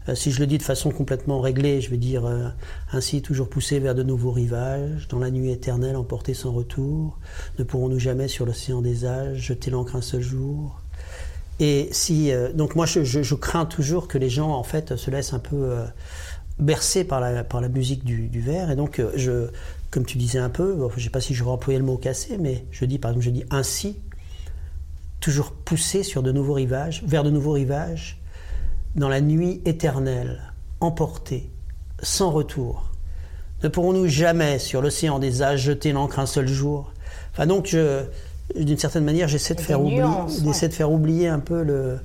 euh, 0.09 0.15
si 0.15 0.31
je 0.31 0.39
le 0.39 0.47
dis 0.47 0.57
de 0.57 0.63
façon 0.63 0.91
complètement 0.91 1.41
réglée, 1.41 1.81
je 1.81 1.89
vais 1.89 1.97
dire 1.97 2.25
euh, 2.25 2.49
ainsi 2.91 3.21
toujours 3.21 3.49
poussé 3.49 3.79
vers 3.79 3.95
de 3.95 4.03
nouveaux 4.03 4.31
rivages, 4.31 5.07
dans 5.07 5.19
la 5.19 5.31
nuit 5.31 5.51
éternelle 5.51 5.95
emporté 5.95 6.33
sans 6.33 6.51
retour, 6.51 7.19
ne 7.59 7.63
pourrons-nous 7.63 7.99
jamais 7.99 8.27
sur 8.27 8.45
l'océan 8.45 8.81
des 8.81 9.05
âges 9.05 9.37
jeter 9.37 9.71
l'encre 9.71 9.95
un 9.95 10.01
seul 10.01 10.21
jour? 10.21 10.79
Et 11.59 11.89
si 11.91 12.31
donc 12.55 12.75
moi 12.75 12.87
je, 12.87 13.35
crains 13.35 13.65
toujours 13.65 14.07
que 14.07 14.17
les 14.17 14.29
gens 14.29 14.49
en 14.49 14.63
fait 14.63 14.95
se 14.95 15.11
laissent 15.11 15.33
un 15.33 15.39
peu 15.39 15.75
bercer 16.57 17.03
par 17.03 17.21
la, 17.21 17.43
par 17.43 17.61
la 17.61 17.69
musique 17.69 18.03
du, 18.03 18.27
du 18.27 18.41
vers 18.41 18.71
et 18.71 18.75
donc 18.75 18.99
je 19.15 19.49
comme 19.93 20.05
tu 20.05 20.17
disais 20.17 20.39
un 20.39 20.49
peu, 20.49 20.75
je 20.89 20.99
ne 20.99 21.03
sais 21.03 21.11
pas 21.11 21.21
si 21.21 21.35
je 21.35 21.43
employer 21.43 21.77
le 21.77 21.85
mot 21.85 21.97
cassé, 21.97 22.39
mais 22.39 22.65
je 22.71 22.83
dis 22.85 22.97
par 22.97 23.11
exemple, 23.11 23.25
je 23.25 23.29
dis 23.29 23.43
ainsi, 23.51 23.99
toujours 25.19 25.51
poussé 25.51 26.01
sur 26.01 26.23
de 26.23 26.31
nouveaux 26.31 26.55
rivages, 26.55 27.03
vers 27.05 27.23
de 27.23 27.29
nouveaux 27.29 27.51
rivages, 27.51 28.19
dans 28.95 29.09
la 29.09 29.21
nuit 29.21 29.61
éternelle, 29.65 30.53
emporté, 30.79 31.49
sans 32.01 32.31
retour. 32.31 32.89
Ne 33.63 33.69
pourrons-nous 33.69 34.07
jamais 34.07 34.59
sur 34.59 34.81
l'océan 34.81 35.19
des 35.19 35.41
âges 35.41 35.61
jeter 35.61 35.93
l'encre 35.93 36.19
un 36.19 36.25
seul 36.25 36.47
jour? 36.47 36.91
Enfin 37.31 37.47
donc, 37.47 37.75
d'une 38.55 38.77
certaine 38.77 39.05
manière, 39.05 39.27
j'essaie 39.27 39.55
de, 39.55 39.61
faire 39.61 39.81
oublier, 39.81 40.01
de 40.01 40.73
faire 40.73 40.91
oublier 40.91 41.27
un 41.27 41.39
peu 41.39 41.63
le, 41.63 41.97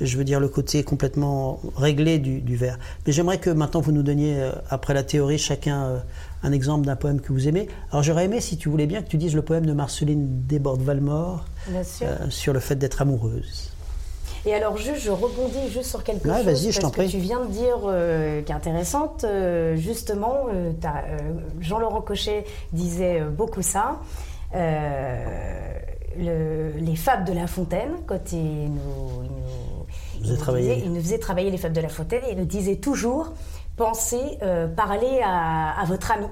je 0.00 0.16
veux 0.16 0.24
dire 0.24 0.40
le 0.40 0.48
côté 0.48 0.82
complètement 0.84 1.60
réglé 1.76 2.18
du, 2.18 2.40
du 2.40 2.56
vers. 2.56 2.78
Mais 3.06 3.12
j'aimerais 3.12 3.38
que 3.38 3.50
maintenant 3.50 3.80
vous 3.80 3.92
nous 3.92 4.02
donniez, 4.02 4.40
euh, 4.40 4.52
après 4.70 4.94
la 4.94 5.02
théorie, 5.02 5.38
chacun 5.38 5.84
euh, 5.84 5.98
un 6.42 6.52
exemple 6.52 6.86
d'un 6.86 6.96
poème 6.96 7.20
que 7.20 7.32
vous 7.32 7.48
aimez. 7.48 7.68
Alors 7.90 8.02
j'aurais 8.02 8.26
aimé, 8.26 8.40
si 8.40 8.56
tu 8.56 8.68
voulais 8.68 8.86
bien, 8.86 9.02
que 9.02 9.08
tu 9.08 9.16
dises 9.16 9.34
le 9.34 9.42
poème 9.42 9.66
de 9.66 9.72
Marceline 9.72 10.46
Desbordes-Valmore 10.46 11.44
euh, 12.02 12.16
sur 12.28 12.52
le 12.52 12.60
fait 12.60 12.76
d'être 12.76 13.02
amoureuse. 13.02 13.72
Et 14.48 14.54
alors, 14.54 14.78
juste, 14.78 15.00
je 15.00 15.10
rebondis 15.10 15.68
juste 15.70 15.90
sur 15.90 16.02
quelque 16.02 16.26
Ouais, 16.26 16.42
chose 16.42 16.58
je 16.70 16.80
parce 16.80 16.90
que 16.92 17.00
prie. 17.00 17.08
tu 17.10 17.18
viens 17.18 17.40
de 17.40 17.48
dire 17.50 17.76
euh, 17.84 18.40
qui 18.40 18.50
est 18.50 18.54
intéressante. 18.54 19.24
euh, 19.24 19.76
justement, 19.76 20.46
euh, 20.50 20.72
euh, 20.84 21.18
Jean-Laurent 21.60 22.00
Cochet 22.00 22.46
disait 22.72 23.20
beaucoup 23.20 23.60
ça. 23.60 23.98
Le- 26.18 26.70
les 26.78 26.96
fables 26.96 27.24
de 27.24 27.32
La 27.34 27.46
Fontaine, 27.46 27.90
quand 28.06 28.32
il 28.32 28.72
nous, 28.72 29.22
il 30.22 30.30
nous, 30.32 30.36
disait- 30.56 30.82
il 30.84 30.92
nous 30.94 31.00
faisait 31.02 31.18
travailler 31.18 31.50
les 31.50 31.58
fables 31.58 31.74
de 31.76 31.80
La 31.82 31.88
Fontaine 31.90 32.22
et 32.26 32.32
il 32.32 32.38
nous 32.38 32.44
disait 32.46 32.76
toujours 32.76 33.32
pensez, 33.76 34.38
parlez 34.76 35.20
à, 35.22 35.78
à 35.80 35.84
votre 35.84 36.10
ami. 36.10 36.26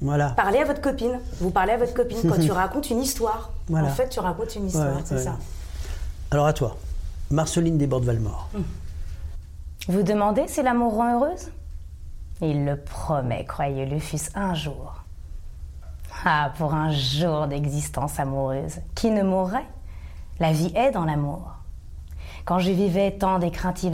Voilà. 0.00 0.30
Parlez 0.30 0.58
à 0.60 0.64
votre 0.64 0.80
copine. 0.80 1.20
Vous 1.40 1.50
parlez 1.50 1.72
à 1.72 1.76
votre 1.76 1.92
copine 1.94 2.18
quand 2.26 2.40
tu 2.42 2.50
racontes 2.50 2.88
une 2.88 3.00
histoire. 3.02 3.52
Voilà. 3.68 3.88
En 3.88 3.90
fait, 3.90 4.08
tu 4.08 4.18
racontes 4.18 4.56
une 4.56 4.66
histoire, 4.66 4.96
Ouais, 4.96 5.02
c'est 5.04 5.16
ouais. 5.16 5.22
ça. 5.22 5.36
Alors 6.30 6.46
à 6.46 6.52
toi, 6.54 6.76
Marceline 7.32 7.78
Desbordes-Valmore. 7.78 8.48
Vous 9.86 10.02
demandez 10.02 10.48
si 10.48 10.62
l'amour 10.62 10.96
rend 10.96 11.14
heureuse? 11.14 11.52
Il 12.42 12.64
le 12.64 12.76
promet, 12.76 13.44
croyez-le, 13.44 14.00
fût-ce 14.00 14.36
un 14.36 14.54
jour. 14.54 15.04
Ah, 16.24 16.52
pour 16.58 16.74
un 16.74 16.90
jour 16.90 17.46
d'existence 17.46 18.18
amoureuse, 18.18 18.80
qui 18.96 19.12
ne 19.12 19.22
mourrait? 19.22 19.68
La 20.40 20.50
vie 20.50 20.72
est 20.74 20.90
dans 20.90 21.04
l'amour. 21.04 21.54
Quand 22.44 22.58
je 22.58 22.72
vivais 22.72 23.12
tant 23.12 23.38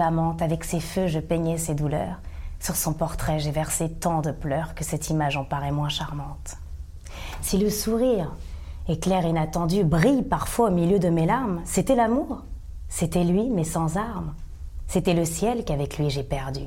amantes, 0.01 0.41
avec 0.41 0.65
ses 0.65 0.81
feux 0.81 1.07
je 1.07 1.19
peignais 1.19 1.59
ses 1.59 1.75
douleurs. 1.75 2.21
Sur 2.59 2.75
son 2.75 2.95
portrait 2.95 3.39
j'ai 3.39 3.51
versé 3.51 3.91
tant 3.91 4.23
de 4.23 4.31
pleurs 4.31 4.75
que 4.75 4.83
cette 4.83 5.11
image 5.11 5.37
en 5.37 5.45
paraît 5.45 5.73
moins 5.73 5.91
charmante. 5.91 6.57
Si 7.43 7.59
le 7.59 7.69
sourire, 7.69 8.33
éclair 8.89 9.27
inattendu, 9.27 9.85
brille 9.85 10.23
parfois 10.23 10.69
au 10.69 10.73
milieu 10.73 10.99
de 10.99 11.11
mes 11.11 11.27
larmes, 11.27 11.61
c'était 11.67 11.97
l'amour. 11.97 12.43
C'était 12.89 13.25
lui, 13.25 13.51
mais 13.51 13.65
sans 13.65 13.97
armes. 13.97 14.35
C'était 14.87 15.15
le 15.15 15.25
ciel 15.25 15.65
qu'avec 15.65 15.99
lui 15.99 16.11
j'ai 16.11 16.23
perdu. 16.23 16.63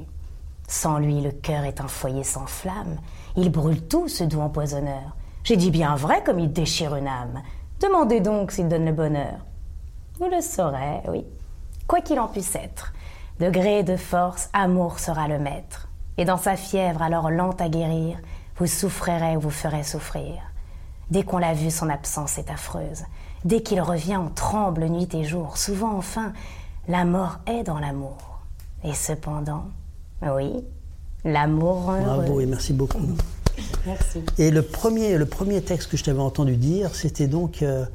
Sans 0.68 1.00
lui, 1.00 1.22
le 1.22 1.32
cœur 1.32 1.64
est 1.64 1.82
un 1.82 1.88
foyer 1.88 2.24
sans 2.24 2.46
flamme. 2.46 2.98
Il 3.36 3.50
brûle 3.50 3.88
tout, 3.88 4.08
ce 4.08 4.24
doux 4.24 4.42
empoisonneur. 4.42 5.16
J'ai 5.44 5.58
dit 5.58 5.72
bien 5.72 5.96
vrai 5.96 6.24
comme 6.24 6.40
il 6.40 6.52
déchire 6.52 6.96
une 6.96 7.08
âme. 7.08 7.42
Demandez 7.80 8.20
donc 8.20 8.52
s'il 8.52 8.68
donne 8.68 8.86
le 8.86 8.92
bonheur. 8.92 9.46
Vous 10.20 10.30
le 10.30 10.42
saurez, 10.42 11.02
oui. 11.08 11.26
Quoi 11.88 12.02
qu'il 12.02 12.20
en 12.20 12.28
puisse 12.28 12.54
être, 12.56 12.94
de 13.40 13.50
gré 13.50 13.80
et 13.80 13.84
de 13.84 13.96
force, 13.96 14.50
amour 14.54 15.00
sera 15.00 15.28
le 15.28 15.40
maître. 15.40 15.88
Et 16.18 16.26
dans 16.26 16.38
sa 16.38 16.56
fièvre, 16.56 17.02
alors 17.02 17.32
lente 17.32 17.62
à 17.62 17.70
guérir, 17.70 18.18
vous 18.58 18.68
souffrirez 18.68 19.38
ou 19.38 19.40
vous 19.40 19.50
ferez 19.50 19.84
souffrir. 19.84 20.42
Dès 21.10 21.24
qu'on 21.24 21.38
l'a 21.40 21.54
vu, 21.54 21.72
son 21.72 21.90
absence 21.90 22.38
est 22.38 22.52
affreuse. 22.52 23.06
Dès 23.46 23.62
qu'il 23.62 23.82
revient, 23.82 24.18
on 24.18 24.30
tremble 24.30 24.86
nuit 24.86 25.08
et 25.14 25.24
jour. 25.24 25.58
Souvent, 25.58 25.98
enfin, 25.98 26.34
la 26.88 27.06
mort 27.06 27.40
est 27.48 27.64
dans 27.64 27.80
l'amour. 27.80 28.18
Et 28.84 28.94
cependant, 28.94 29.66
oui, 30.22 30.52
l'amour 31.24 31.84
rend 31.86 32.02
Bravo 32.02 32.22
heureux. 32.34 32.42
et 32.42 32.46
merci 32.46 32.74
beaucoup. 32.74 33.00
Merci. 33.86 34.22
Et 34.38 34.52
le 34.52 34.62
premier, 34.62 35.18
le 35.18 35.26
premier 35.26 35.62
texte 35.62 35.90
que 35.92 35.98
je 35.98 36.04
t'avais 36.04 36.20
entendu 36.20 36.56
dire, 36.56 36.96
c'était 36.96 37.28
donc 37.28 37.62
euh, 37.62 37.86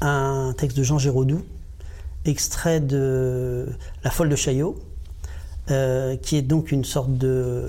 un 0.00 0.54
texte 0.56 0.76
de 0.76 0.82
Jean 0.82 0.98
Giraudoux, 0.98 1.44
extrait 2.24 2.80
de 2.80 3.68
La 4.04 4.10
folle 4.10 4.28
de 4.28 4.36
Chaillot, 4.36 4.78
euh, 5.70 6.16
qui 6.16 6.36
est 6.36 6.42
donc 6.42 6.72
une 6.72 6.84
sorte 6.84 7.16
de 7.16 7.66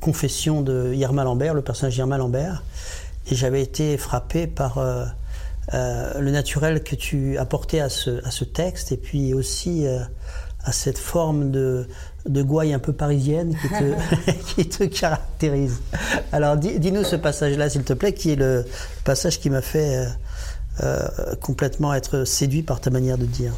confession 0.00 0.60
de 0.60 0.92
Irma 0.94 1.24
Lambert, 1.24 1.54
le 1.54 1.62
personnage 1.62 1.94
d'Irma 1.94 2.18
Lambert. 2.18 2.64
Et 3.30 3.34
j'avais 3.34 3.62
été 3.62 3.96
frappé 3.96 4.46
par 4.46 4.78
euh, 4.78 5.06
euh, 5.72 6.20
le 6.20 6.30
naturel 6.30 6.82
que 6.82 6.94
tu 6.94 7.38
apportais 7.38 7.80
à 7.80 7.88
ce, 7.88 8.24
à 8.26 8.30
ce 8.30 8.44
texte 8.44 8.92
et 8.92 8.96
puis 8.98 9.32
aussi 9.32 9.86
euh, 9.86 10.00
à 10.64 10.72
cette 10.72 10.98
forme 10.98 11.50
de, 11.50 11.88
de 12.26 12.42
gouaille 12.42 12.74
un 12.74 12.78
peu 12.78 12.92
parisienne 12.92 13.56
qui 13.62 13.68
te, 13.68 14.30
qui 14.54 14.68
te 14.68 14.84
caractérise. 14.84 15.80
Alors 16.32 16.56
dis- 16.56 16.78
dis-nous 16.78 17.04
ce 17.04 17.16
passage-là, 17.16 17.70
s'il 17.70 17.84
te 17.84 17.92
plaît, 17.94 18.12
qui 18.12 18.32
est 18.32 18.36
le 18.36 18.66
passage 19.04 19.40
qui 19.40 19.48
m'a 19.50 19.62
fait 19.62 20.06
euh, 20.82 21.08
complètement 21.40 21.94
être 21.94 22.24
séduit 22.24 22.62
par 22.62 22.80
ta 22.80 22.90
manière 22.90 23.16
de 23.18 23.26
dire. 23.26 23.52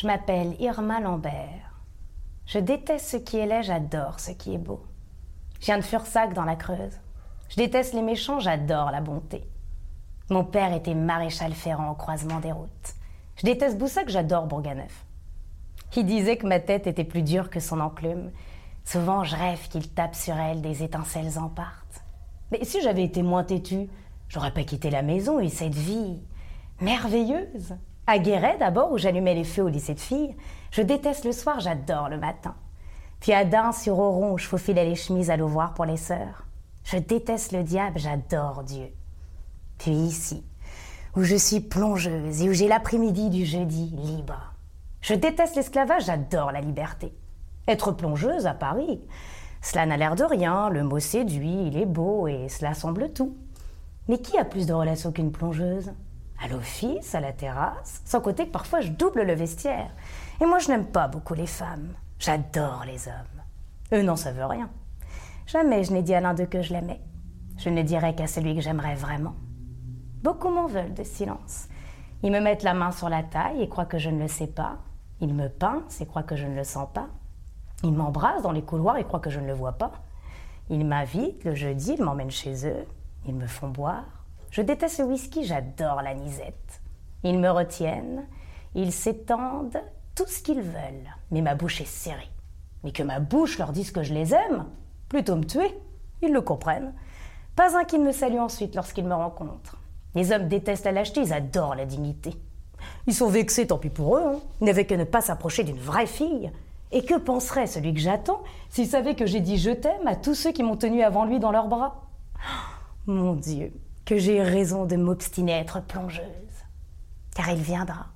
Je 0.00 0.06
m'appelle 0.06 0.54
Irma 0.60 1.00
Lambert. 1.00 1.72
Je 2.46 2.58
déteste 2.58 3.06
ce 3.10 3.16
qui 3.16 3.36
est 3.38 3.46
laid, 3.46 3.62
j'adore 3.64 4.20
ce 4.20 4.30
qui 4.30 4.54
est 4.54 4.58
beau. 4.58 4.80
Je 5.60 5.66
viens 5.66 5.78
de 5.78 5.82
Fursac 5.82 6.34
dans 6.34 6.44
la 6.44 6.56
Creuse. 6.56 7.00
Je 7.48 7.56
déteste 7.56 7.94
les 7.94 8.02
méchants, 8.02 8.40
j'adore 8.40 8.90
la 8.90 9.00
bonté. 9.00 9.44
Mon 10.30 10.44
père 10.44 10.72
était 10.74 10.94
maréchal 10.94 11.52
ferrant 11.52 11.90
au 11.90 11.94
croisement 11.94 12.40
des 12.40 12.52
routes. 12.52 12.94
Je 13.36 13.46
déteste 13.46 13.78
Boussac, 13.78 14.08
j'adore 14.08 14.46
Bourganeuf. 14.46 15.04
Il 15.96 16.06
disait 16.06 16.36
que 16.36 16.46
ma 16.46 16.60
tête 16.60 16.86
était 16.86 17.02
plus 17.02 17.22
dure 17.22 17.50
que 17.50 17.58
son 17.58 17.80
enclume. 17.80 18.30
Souvent, 18.84 19.24
je 19.24 19.34
rêve 19.34 19.66
qu'il 19.68 19.90
tape 19.90 20.14
sur 20.14 20.36
elle, 20.36 20.60
des 20.60 20.84
étincelles 20.84 21.38
en 21.38 21.48
partent. 21.48 22.04
Mais 22.52 22.64
si 22.64 22.80
j'avais 22.80 23.02
été 23.02 23.22
moins 23.22 23.42
têtue, 23.42 23.88
j'aurais 24.28 24.52
pas 24.52 24.62
quitté 24.62 24.90
la 24.90 25.02
maison 25.02 25.40
et 25.40 25.48
cette 25.48 25.74
vie 25.74 26.22
merveilleuse. 26.80 27.74
À 28.06 28.18
Guéret, 28.18 28.58
d'abord, 28.58 28.92
où 28.92 28.98
j'allumais 28.98 29.34
les 29.34 29.44
feux 29.44 29.62
au 29.62 29.68
lycée 29.68 29.94
de 29.94 30.00
filles. 30.00 30.36
Je 30.70 30.82
déteste 30.82 31.24
le 31.24 31.32
soir, 31.32 31.58
j'adore 31.58 32.08
le 32.08 32.18
matin. 32.18 32.54
Puis 33.20 33.32
à 33.32 33.72
sur 33.72 33.98
Oron, 33.98 34.32
où 34.32 34.38
je 34.38 34.46
faufilais 34.46 34.84
les 34.84 34.94
chemises 34.94 35.30
à 35.30 35.36
l'ovoir 35.36 35.74
pour 35.74 35.84
les 35.84 35.96
sœurs. 35.96 36.46
Je 36.84 36.98
déteste 36.98 37.52
le 37.52 37.62
diable, 37.62 37.98
j'adore 37.98 38.62
Dieu. 38.62 38.88
Puis 39.78 39.90
ici, 39.90 40.44
où 41.16 41.22
je 41.22 41.36
suis 41.36 41.60
plongeuse 41.60 42.42
et 42.42 42.48
où 42.48 42.52
j'ai 42.52 42.68
l'après-midi 42.68 43.30
du 43.30 43.44
jeudi 43.44 43.90
libre. 43.96 44.54
Je 45.00 45.14
déteste 45.14 45.56
l'esclavage, 45.56 46.06
j'adore 46.06 46.52
la 46.52 46.60
liberté. 46.60 47.12
Être 47.66 47.92
plongeuse 47.92 48.46
à 48.46 48.54
Paris, 48.54 49.00
cela 49.60 49.86
n'a 49.86 49.96
l'air 49.96 50.14
de 50.14 50.24
rien, 50.24 50.70
le 50.70 50.84
mot 50.84 51.00
séduit, 51.00 51.66
il 51.66 51.76
est 51.76 51.86
beau 51.86 52.28
et 52.28 52.48
cela 52.48 52.74
semble 52.74 53.12
tout. 53.12 53.36
Mais 54.08 54.18
qui 54.18 54.38
a 54.38 54.44
plus 54.44 54.66
de 54.66 54.72
relations 54.72 55.12
qu'une 55.12 55.32
plongeuse? 55.32 55.92
À 56.42 56.48
l'office, 56.48 57.14
à 57.14 57.20
la 57.20 57.32
terrasse, 57.32 58.00
sans 58.04 58.20
compter 58.20 58.46
que 58.46 58.52
parfois 58.52 58.80
je 58.80 58.90
double 58.90 59.22
le 59.22 59.34
vestiaire. 59.34 59.90
Et 60.40 60.46
moi 60.46 60.58
je 60.58 60.68
n'aime 60.68 60.86
pas 60.86 61.08
beaucoup 61.08 61.34
les 61.34 61.48
femmes, 61.48 61.92
j'adore 62.18 62.84
les 62.86 63.08
hommes. 63.08 63.42
Eux 63.92 64.02
n'en 64.02 64.16
savent 64.16 64.46
rien. 64.46 64.70
Jamais 65.46 65.84
je 65.84 65.92
n'ai 65.92 66.02
dit 66.02 66.14
à 66.14 66.20
l'un 66.20 66.34
d'eux 66.34 66.46
que 66.46 66.62
je 66.62 66.72
l'aimais. 66.72 67.00
Je 67.56 67.70
ne 67.70 67.82
dirai 67.82 68.14
qu'à 68.14 68.26
celui 68.26 68.54
que 68.54 68.60
j'aimerais 68.60 68.94
vraiment. 68.94 69.34
Beaucoup 70.22 70.48
m'en 70.48 70.66
veulent 70.66 70.94
de 70.94 71.04
silence. 71.04 71.68
Ils 72.22 72.32
me 72.32 72.40
mettent 72.40 72.64
la 72.64 72.74
main 72.74 72.90
sur 72.90 73.08
la 73.08 73.22
taille 73.22 73.62
et 73.62 73.68
croient 73.68 73.86
que 73.86 73.98
je 73.98 74.10
ne 74.10 74.20
le 74.20 74.28
sais 74.28 74.46
pas. 74.46 74.78
Ils 75.20 75.34
me 75.34 75.48
pincent 75.48 76.00
et 76.00 76.06
croient 76.06 76.22
que 76.22 76.36
je 76.36 76.46
ne 76.46 76.54
le 76.54 76.64
sens 76.64 76.88
pas. 76.92 77.08
Ils 77.82 77.92
m'embrassent 77.92 78.42
dans 78.42 78.52
les 78.52 78.62
couloirs 78.62 78.96
et 78.96 79.04
croient 79.04 79.20
que 79.20 79.30
je 79.30 79.40
ne 79.40 79.46
le 79.46 79.54
vois 79.54 79.72
pas. 79.72 79.92
Ils 80.70 80.84
m'invitent 80.84 81.44
le 81.44 81.54
jeudi, 81.54 81.94
ils 81.96 82.04
m'emmènent 82.04 82.30
chez 82.30 82.66
eux. 82.66 82.86
Ils 83.26 83.34
me 83.34 83.46
font 83.46 83.68
boire. 83.68 84.04
Je 84.50 84.62
déteste 84.62 84.98
le 84.98 85.06
whisky, 85.06 85.44
j'adore 85.44 86.02
la 86.02 86.14
nisette. 86.14 86.80
Ils 87.22 87.38
me 87.38 87.50
retiennent, 87.50 88.26
ils 88.74 88.92
s'étendent, 88.92 89.80
tout 90.18 90.26
ce 90.26 90.42
qu'ils 90.42 90.60
veulent. 90.60 91.14
Mais 91.30 91.42
ma 91.42 91.54
bouche 91.54 91.80
est 91.80 91.86
serrée. 91.86 92.28
Mais 92.82 92.90
que 92.90 93.04
ma 93.04 93.20
bouche 93.20 93.56
leur 93.56 93.70
dise 93.70 93.92
que 93.92 94.02
je 94.02 94.12
les 94.12 94.34
aime, 94.34 94.64
plutôt 95.08 95.36
me 95.36 95.44
tuer. 95.44 95.78
Ils 96.22 96.32
le 96.32 96.40
comprennent. 96.40 96.92
Pas 97.54 97.78
un 97.78 97.84
qui 97.84 98.00
ne 98.00 98.04
me 98.04 98.10
salue 98.10 98.38
ensuite 98.38 98.74
lorsqu'ils 98.74 99.04
me 99.04 99.14
rencontrent. 99.14 99.78
Les 100.16 100.32
hommes 100.32 100.48
détestent 100.48 100.86
la 100.86 100.92
lâcheté, 100.92 101.20
ils 101.20 101.32
adorent 101.32 101.76
la 101.76 101.84
dignité. 101.84 102.34
Ils 103.06 103.14
sont 103.14 103.28
vexés, 103.28 103.68
tant 103.68 103.78
pis 103.78 103.90
pour 103.90 104.16
eux. 104.16 104.24
Hein. 104.26 104.40
Ils 104.60 104.64
n'avaient 104.64 104.86
que 104.86 104.94
ne 104.96 105.04
pas 105.04 105.20
s'approcher 105.20 105.62
d'une 105.62 105.78
vraie 105.78 106.06
fille. 106.06 106.50
Et 106.90 107.04
que 107.04 107.14
penserait 107.14 107.68
celui 107.68 107.94
que 107.94 108.00
j'attends 108.00 108.42
s'il 108.70 108.88
savait 108.88 109.14
que 109.14 109.26
j'ai 109.26 109.40
dit 109.40 109.56
je 109.56 109.70
t'aime 109.70 110.06
à 110.06 110.16
tous 110.16 110.34
ceux 110.34 110.50
qui 110.50 110.64
m'ont 110.64 110.76
tenu 110.76 111.02
avant 111.02 111.26
lui 111.26 111.38
dans 111.38 111.52
leurs 111.52 111.68
bras? 111.68 112.08
Mon 113.06 113.34
Dieu, 113.34 113.72
que 114.04 114.18
j'ai 114.18 114.42
raison 114.42 114.84
de 114.84 114.96
m'obstiner 114.96 115.54
à 115.54 115.58
être 115.58 115.80
plongeuse. 115.80 116.24
Car 117.36 117.50
il 117.50 117.62
viendra. 117.62 118.06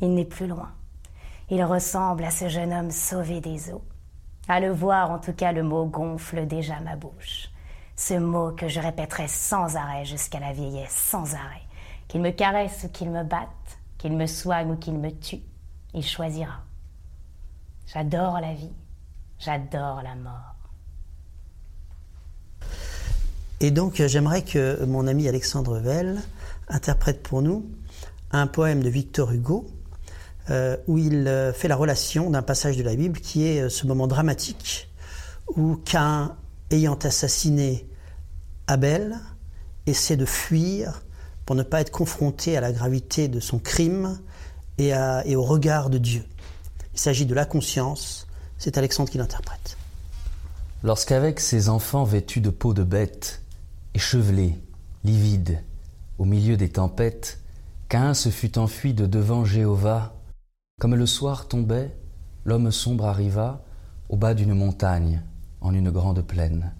Il 0.00 0.12
n'est 0.12 0.24
plus 0.24 0.48
loin. 0.48 0.72
Il 1.48 1.62
ressemble 1.62 2.24
à 2.24 2.30
ce 2.30 2.48
jeune 2.48 2.72
homme 2.72 2.90
sauvé 2.90 3.40
des 3.40 3.70
eaux. 3.70 3.84
À 4.48 4.58
le 4.58 4.70
voir, 4.70 5.10
en 5.10 5.18
tout 5.18 5.32
cas, 5.32 5.52
le 5.52 5.62
mot 5.62 5.86
gonfle 5.86 6.46
déjà 6.46 6.80
ma 6.80 6.96
bouche. 6.96 7.50
Ce 7.94 8.14
mot 8.14 8.52
que 8.52 8.68
je 8.68 8.80
répéterai 8.80 9.28
sans 9.28 9.76
arrêt 9.76 10.04
jusqu'à 10.04 10.40
la 10.40 10.52
vieillesse, 10.52 10.90
sans 10.90 11.34
arrêt. 11.34 11.62
Qu'il 12.08 12.20
me 12.20 12.30
caresse 12.30 12.84
ou 12.84 12.88
qu'il 12.88 13.10
me 13.10 13.22
batte, 13.22 13.78
qu'il 13.98 14.16
me 14.16 14.26
soigne 14.26 14.72
ou 14.72 14.76
qu'il 14.76 14.98
me 14.98 15.10
tue, 15.10 15.42
il 15.94 16.04
choisira. 16.04 16.62
J'adore 17.86 18.40
la 18.40 18.54
vie, 18.54 18.74
j'adore 19.38 20.02
la 20.02 20.14
mort. 20.16 20.56
Et 23.60 23.70
donc 23.70 24.02
j'aimerais 24.04 24.42
que 24.42 24.84
mon 24.84 25.06
ami 25.06 25.28
Alexandre 25.28 25.78
Vell 25.78 26.20
interprète 26.68 27.22
pour 27.22 27.40
nous 27.40 27.64
un 28.32 28.46
poème 28.46 28.82
de 28.82 28.88
Victor 28.88 29.32
Hugo 29.32 29.66
euh, 30.50 30.76
où 30.86 30.98
il 30.98 31.26
euh, 31.26 31.52
fait 31.52 31.68
la 31.68 31.76
relation 31.76 32.30
d'un 32.30 32.42
passage 32.42 32.76
de 32.76 32.82
la 32.82 32.94
Bible 32.94 33.20
qui 33.20 33.46
est 33.46 33.62
euh, 33.62 33.68
ce 33.68 33.86
moment 33.86 34.06
dramatique 34.06 34.88
où 35.56 35.76
Cain, 35.84 36.36
ayant 36.70 36.94
assassiné 36.94 37.88
Abel, 38.66 39.18
essaie 39.86 40.16
de 40.16 40.24
fuir 40.24 41.02
pour 41.44 41.56
ne 41.56 41.62
pas 41.62 41.80
être 41.80 41.90
confronté 41.90 42.56
à 42.56 42.60
la 42.60 42.72
gravité 42.72 43.28
de 43.28 43.38
son 43.38 43.58
crime 43.58 44.18
et, 44.78 44.90
et 45.24 45.36
au 45.36 45.44
regard 45.44 45.88
de 45.88 45.98
Dieu. 45.98 46.24
Il 46.92 46.98
s'agit 46.98 47.24
de 47.24 47.34
la 47.34 47.44
conscience, 47.44 48.26
c'est 48.58 48.76
Alexandre 48.76 49.08
qui 49.08 49.18
l'interprète. 49.18 49.76
Lorsqu'avec 50.82 51.38
ses 51.38 51.68
enfants 51.68 52.02
vêtus 52.02 52.40
de 52.40 52.50
peau 52.50 52.74
de 52.74 52.82
bête, 52.82 53.42
échevelés, 53.94 54.58
livides, 55.04 55.62
au 56.18 56.24
milieu 56.24 56.56
des 56.56 56.70
tempêtes, 56.70 57.38
Cain 57.88 58.14
se 58.14 58.30
fut 58.30 58.58
enfui 58.58 58.94
de 58.94 59.06
devant 59.06 59.44
Jéhovah. 59.44 60.15
Comme 60.78 60.94
le 60.94 61.06
soir 61.06 61.48
tombait, 61.48 61.96
l'homme 62.44 62.70
sombre 62.70 63.06
arriva 63.06 63.64
au 64.10 64.16
bas 64.18 64.34
d'une 64.34 64.52
montagne, 64.52 65.22
en 65.62 65.72
une 65.72 65.90
grande 65.90 66.20
plaine. 66.20 66.74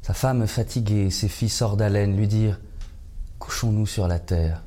Sa 0.00 0.14
femme 0.14 0.46
fatiguée, 0.46 1.10
ses 1.10 1.28
fils 1.28 1.60
hors 1.60 1.76
d'haleine 1.76 2.16
lui 2.16 2.26
dirent 2.26 2.58
Couchons-nous 3.40 3.84
sur 3.84 4.08
la 4.08 4.18
terre 4.18 4.62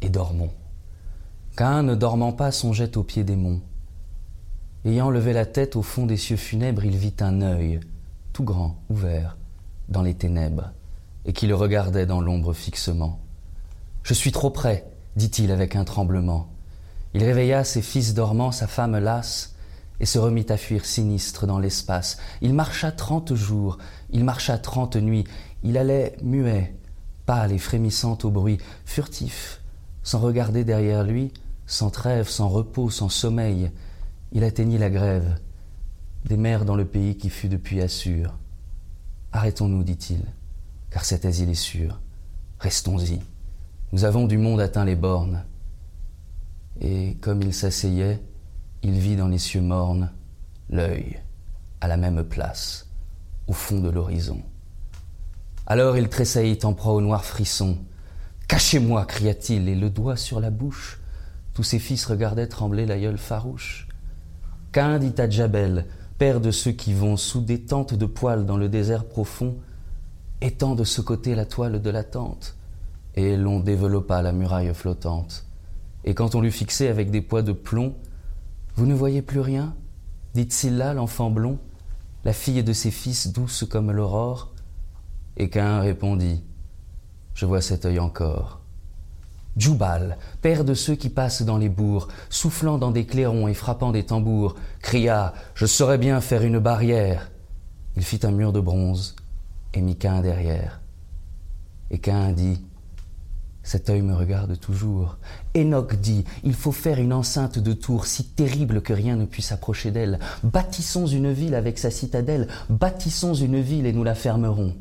et 0.00 0.08
dormons. 0.08 0.50
Cain, 1.56 1.84
ne 1.84 1.94
dormant 1.94 2.32
pas, 2.32 2.50
songeait 2.50 2.96
au 2.96 3.04
pied 3.04 3.22
des 3.22 3.36
monts. 3.36 3.60
Ayant 4.84 5.10
levé 5.10 5.32
la 5.32 5.46
tête 5.46 5.76
au 5.76 5.82
fond 5.82 6.06
des 6.06 6.16
cieux 6.16 6.36
funèbres, 6.36 6.84
il 6.84 6.96
vit 6.96 7.14
un 7.20 7.40
œil, 7.40 7.78
tout 8.32 8.42
grand, 8.42 8.82
ouvert, 8.90 9.36
dans 9.88 10.02
les 10.02 10.14
ténèbres, 10.14 10.72
et 11.24 11.32
qui 11.32 11.46
le 11.46 11.54
regardait 11.54 12.06
dans 12.06 12.20
l'ombre 12.20 12.52
fixement. 12.52 13.20
Je 14.02 14.12
suis 14.12 14.32
trop 14.32 14.50
près, 14.50 14.90
dit-il 15.14 15.52
avec 15.52 15.76
un 15.76 15.84
tremblement. 15.84 16.48
Il 17.16 17.24
réveilla 17.24 17.64
ses 17.64 17.80
fils 17.80 18.12
dormants, 18.12 18.52
sa 18.52 18.66
femme 18.66 18.98
lasse, 18.98 19.54
et 20.00 20.04
se 20.04 20.18
remit 20.18 20.44
à 20.50 20.58
fuir 20.58 20.84
sinistre 20.84 21.46
dans 21.46 21.58
l'espace. 21.58 22.18
Il 22.42 22.52
marcha 22.52 22.92
trente 22.92 23.34
jours, 23.34 23.78
il 24.10 24.22
marcha 24.22 24.58
trente 24.58 24.96
nuits, 24.96 25.24
il 25.62 25.78
allait 25.78 26.18
muet, 26.22 26.76
pâle 27.24 27.52
et 27.52 27.58
frémissant 27.58 28.18
au 28.22 28.28
bruit, 28.28 28.58
furtif, 28.84 29.62
sans 30.02 30.18
regarder 30.18 30.62
derrière 30.62 31.04
lui, 31.04 31.32
sans 31.64 31.88
trêve, 31.88 32.28
sans 32.28 32.50
repos, 32.50 32.90
sans 32.90 33.08
sommeil. 33.08 33.70
Il 34.32 34.44
atteignit 34.44 34.78
la 34.78 34.90
grève, 34.90 35.40
des 36.26 36.36
mers 36.36 36.66
dans 36.66 36.76
le 36.76 36.84
pays 36.84 37.16
qui 37.16 37.30
fut 37.30 37.48
depuis 37.48 37.80
Assur. 37.80 38.36
Arrêtons-nous, 39.32 39.84
dit-il, 39.84 40.20
car 40.90 41.06
cet 41.06 41.24
asile 41.24 41.48
est 41.48 41.54
sûr. 41.54 41.98
Restons-y. 42.58 43.20
Nous 43.92 44.04
avons 44.04 44.26
du 44.26 44.36
monde 44.36 44.60
atteint 44.60 44.84
les 44.84 44.96
bornes. 44.96 45.46
Et 46.80 47.16
comme 47.20 47.42
il 47.42 47.54
s'asseyait, 47.54 48.22
il 48.82 48.98
vit 48.98 49.16
dans 49.16 49.28
les 49.28 49.38
cieux 49.38 49.60
mornes 49.60 50.10
l'œil, 50.68 51.20
à 51.80 51.88
la 51.88 51.96
même 51.96 52.24
place, 52.24 52.88
au 53.46 53.52
fond 53.52 53.80
de 53.80 53.88
l'horizon. 53.88 54.42
Alors 55.66 55.96
il 55.96 56.08
tressaillit 56.08 56.58
en 56.64 56.74
proie 56.74 56.92
au 56.92 57.00
noir 57.00 57.24
frisson. 57.24 57.78
Cachez-moi, 58.48 59.04
cria-t-il, 59.06 59.68
et 59.68 59.74
le 59.74 59.90
doigt 59.90 60.16
sur 60.16 60.40
la 60.40 60.50
bouche. 60.50 61.00
Tous 61.54 61.62
ses 61.62 61.78
fils 61.78 62.06
regardaient 62.06 62.46
trembler 62.46 62.86
l'aïeul 62.86 63.18
farouche. 63.18 63.88
Qu'un 64.72 64.98
dit 64.98 65.14
à 65.20 65.28
Djabel, 65.28 65.86
père 66.18 66.40
de 66.40 66.50
ceux 66.50 66.72
qui 66.72 66.92
vont 66.92 67.16
sous 67.16 67.40
des 67.40 67.62
tentes 67.62 67.94
de 67.94 68.06
poils 68.06 68.46
dans 68.46 68.58
le 68.58 68.68
désert 68.68 69.06
profond, 69.06 69.56
étend 70.40 70.74
de 70.74 70.84
ce 70.84 71.00
côté 71.00 71.34
la 71.34 71.46
toile 71.46 71.80
de 71.80 71.90
la 71.90 72.04
tente 72.04 72.56
et 73.14 73.36
l'on 73.36 73.60
développa 73.60 74.20
la 74.22 74.32
muraille 74.32 74.74
flottante. 74.74 75.45
Et 76.06 76.14
quand 76.14 76.36
on 76.36 76.40
l'eut 76.40 76.52
fixée 76.52 76.88
avec 76.88 77.10
des 77.10 77.20
poids 77.20 77.42
de 77.42 77.52
plomb, 77.52 77.94
Vous 78.76 78.86
ne 78.86 78.94
voyez 78.94 79.22
plus 79.22 79.40
rien? 79.40 79.74
dit 80.34 80.46
Scylla, 80.48 80.92
l'enfant 80.92 81.30
blond, 81.30 81.58
la 82.24 82.32
fille 82.32 82.62
de 82.62 82.72
ses 82.72 82.90
fils 82.90 83.32
douce 83.32 83.64
comme 83.68 83.90
l'aurore. 83.90 84.52
Et 85.36 85.48
qu'un 85.48 85.80
répondit 85.80 86.44
Je 87.34 87.46
vois 87.46 87.60
cet 87.60 87.86
œil 87.86 87.98
encore. 87.98 88.60
Djoubal, 89.56 90.18
père 90.42 90.64
de 90.64 90.74
ceux 90.74 90.94
qui 90.94 91.08
passent 91.08 91.42
dans 91.42 91.56
les 91.56 91.70
bourgs, 91.70 92.08
soufflant 92.28 92.76
dans 92.76 92.90
des 92.90 93.06
clairons 93.06 93.48
et 93.48 93.54
frappant 93.54 93.90
des 93.90 94.04
tambours, 94.04 94.54
cria 94.82 95.32
Je 95.54 95.64
saurais 95.64 95.98
bien 95.98 96.20
faire 96.20 96.42
une 96.42 96.58
barrière. 96.58 97.30
Il 97.96 98.04
fit 98.04 98.20
un 98.24 98.30
mur 98.30 98.52
de 98.52 98.60
bronze 98.60 99.16
et 99.72 99.80
mit 99.80 99.96
qu'un 99.96 100.20
derrière. 100.20 100.80
Et 101.90 101.98
qu'un 101.98 102.32
dit 102.32 102.62
cet 103.66 103.90
œil 103.90 104.00
me 104.00 104.14
regarde 104.14 104.60
toujours. 104.60 105.18
Enoch 105.56 105.96
dit 105.96 106.24
Il 106.44 106.54
faut 106.54 106.70
faire 106.70 107.00
une 107.00 107.12
enceinte 107.12 107.58
de 107.58 107.72
tours 107.72 108.06
si 108.06 108.24
terrible 108.24 108.80
que 108.80 108.92
rien 108.92 109.16
ne 109.16 109.24
puisse 109.24 109.50
approcher 109.50 109.90
d'elle. 109.90 110.20
Bâtissons 110.44 111.08
une 111.08 111.32
ville 111.32 111.56
avec 111.56 111.80
sa 111.80 111.90
citadelle, 111.90 112.46
bâtissons 112.70 113.34
une 113.34 113.60
ville 113.60 113.86
et 113.86 113.92
nous 113.92 114.04
la 114.04 114.14
fermerons. 114.14 114.76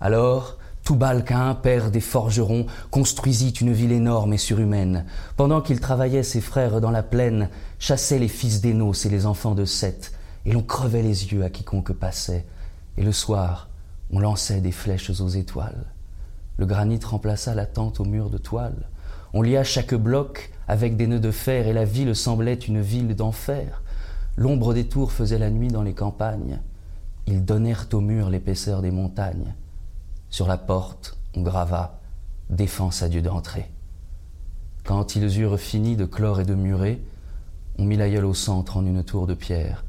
Alors, 0.00 0.58
Tubal-Cain, 0.82 1.54
père 1.54 1.92
des 1.92 2.00
forgerons, 2.00 2.66
construisit 2.90 3.50
une 3.50 3.72
ville 3.72 3.92
énorme 3.92 4.32
et 4.32 4.38
surhumaine. 4.38 5.04
Pendant 5.36 5.60
qu'il 5.60 5.78
travaillait, 5.78 6.24
ses 6.24 6.40
frères 6.40 6.80
dans 6.80 6.90
la 6.90 7.04
plaine 7.04 7.48
chassaient 7.78 8.18
les 8.18 8.26
fils 8.26 8.60
d'Énos 8.60 9.06
et 9.06 9.08
les 9.08 9.24
enfants 9.24 9.54
de 9.54 9.64
Seth, 9.64 10.12
et 10.46 10.52
l'on 10.52 10.62
crevait 10.62 11.02
les 11.02 11.32
yeux 11.32 11.44
à 11.44 11.48
quiconque 11.48 11.92
passait. 11.92 12.44
Et 12.96 13.04
le 13.04 13.12
soir, 13.12 13.68
on 14.10 14.18
lançait 14.18 14.60
des 14.60 14.72
flèches 14.72 15.10
aux 15.10 15.28
étoiles. 15.28 15.93
Le 16.56 16.66
granit 16.66 17.00
remplaça 17.04 17.54
la 17.54 17.66
tente 17.66 18.00
au 18.00 18.04
mur 18.04 18.30
de 18.30 18.38
toile. 18.38 18.88
On 19.32 19.42
lia 19.42 19.64
chaque 19.64 19.94
bloc 19.94 20.50
avec 20.68 20.96
des 20.96 21.06
nœuds 21.06 21.20
de 21.20 21.30
fer 21.30 21.66
et 21.66 21.72
la 21.72 21.84
ville 21.84 22.14
semblait 22.14 22.54
une 22.54 22.80
ville 22.80 23.14
d'enfer. 23.16 23.82
L'ombre 24.36 24.74
des 24.74 24.86
tours 24.86 25.12
faisait 25.12 25.38
la 25.38 25.50
nuit 25.50 25.68
dans 25.68 25.82
les 25.82 25.94
campagnes. 25.94 26.60
Ils 27.26 27.44
donnèrent 27.44 27.86
au 27.92 28.00
mur 28.00 28.30
l'épaisseur 28.30 28.82
des 28.82 28.90
montagnes. 28.90 29.54
Sur 30.30 30.46
la 30.46 30.58
porte, 30.58 31.18
on 31.36 31.42
grava 31.42 32.00
Défense 32.50 33.02
à 33.02 33.08
Dieu 33.08 33.22
d'entrer. 33.22 33.70
Quand 34.84 35.16
ils 35.16 35.40
eurent 35.40 35.58
fini 35.58 35.96
de 35.96 36.04
clore 36.04 36.40
et 36.40 36.44
de 36.44 36.54
murer, 36.54 37.02
on 37.78 37.84
mit 37.84 37.96
l'aïeul 37.96 38.26
au 38.26 38.34
centre 38.34 38.76
en 38.76 38.84
une 38.84 39.02
tour 39.02 39.26
de 39.26 39.34
pierre, 39.34 39.84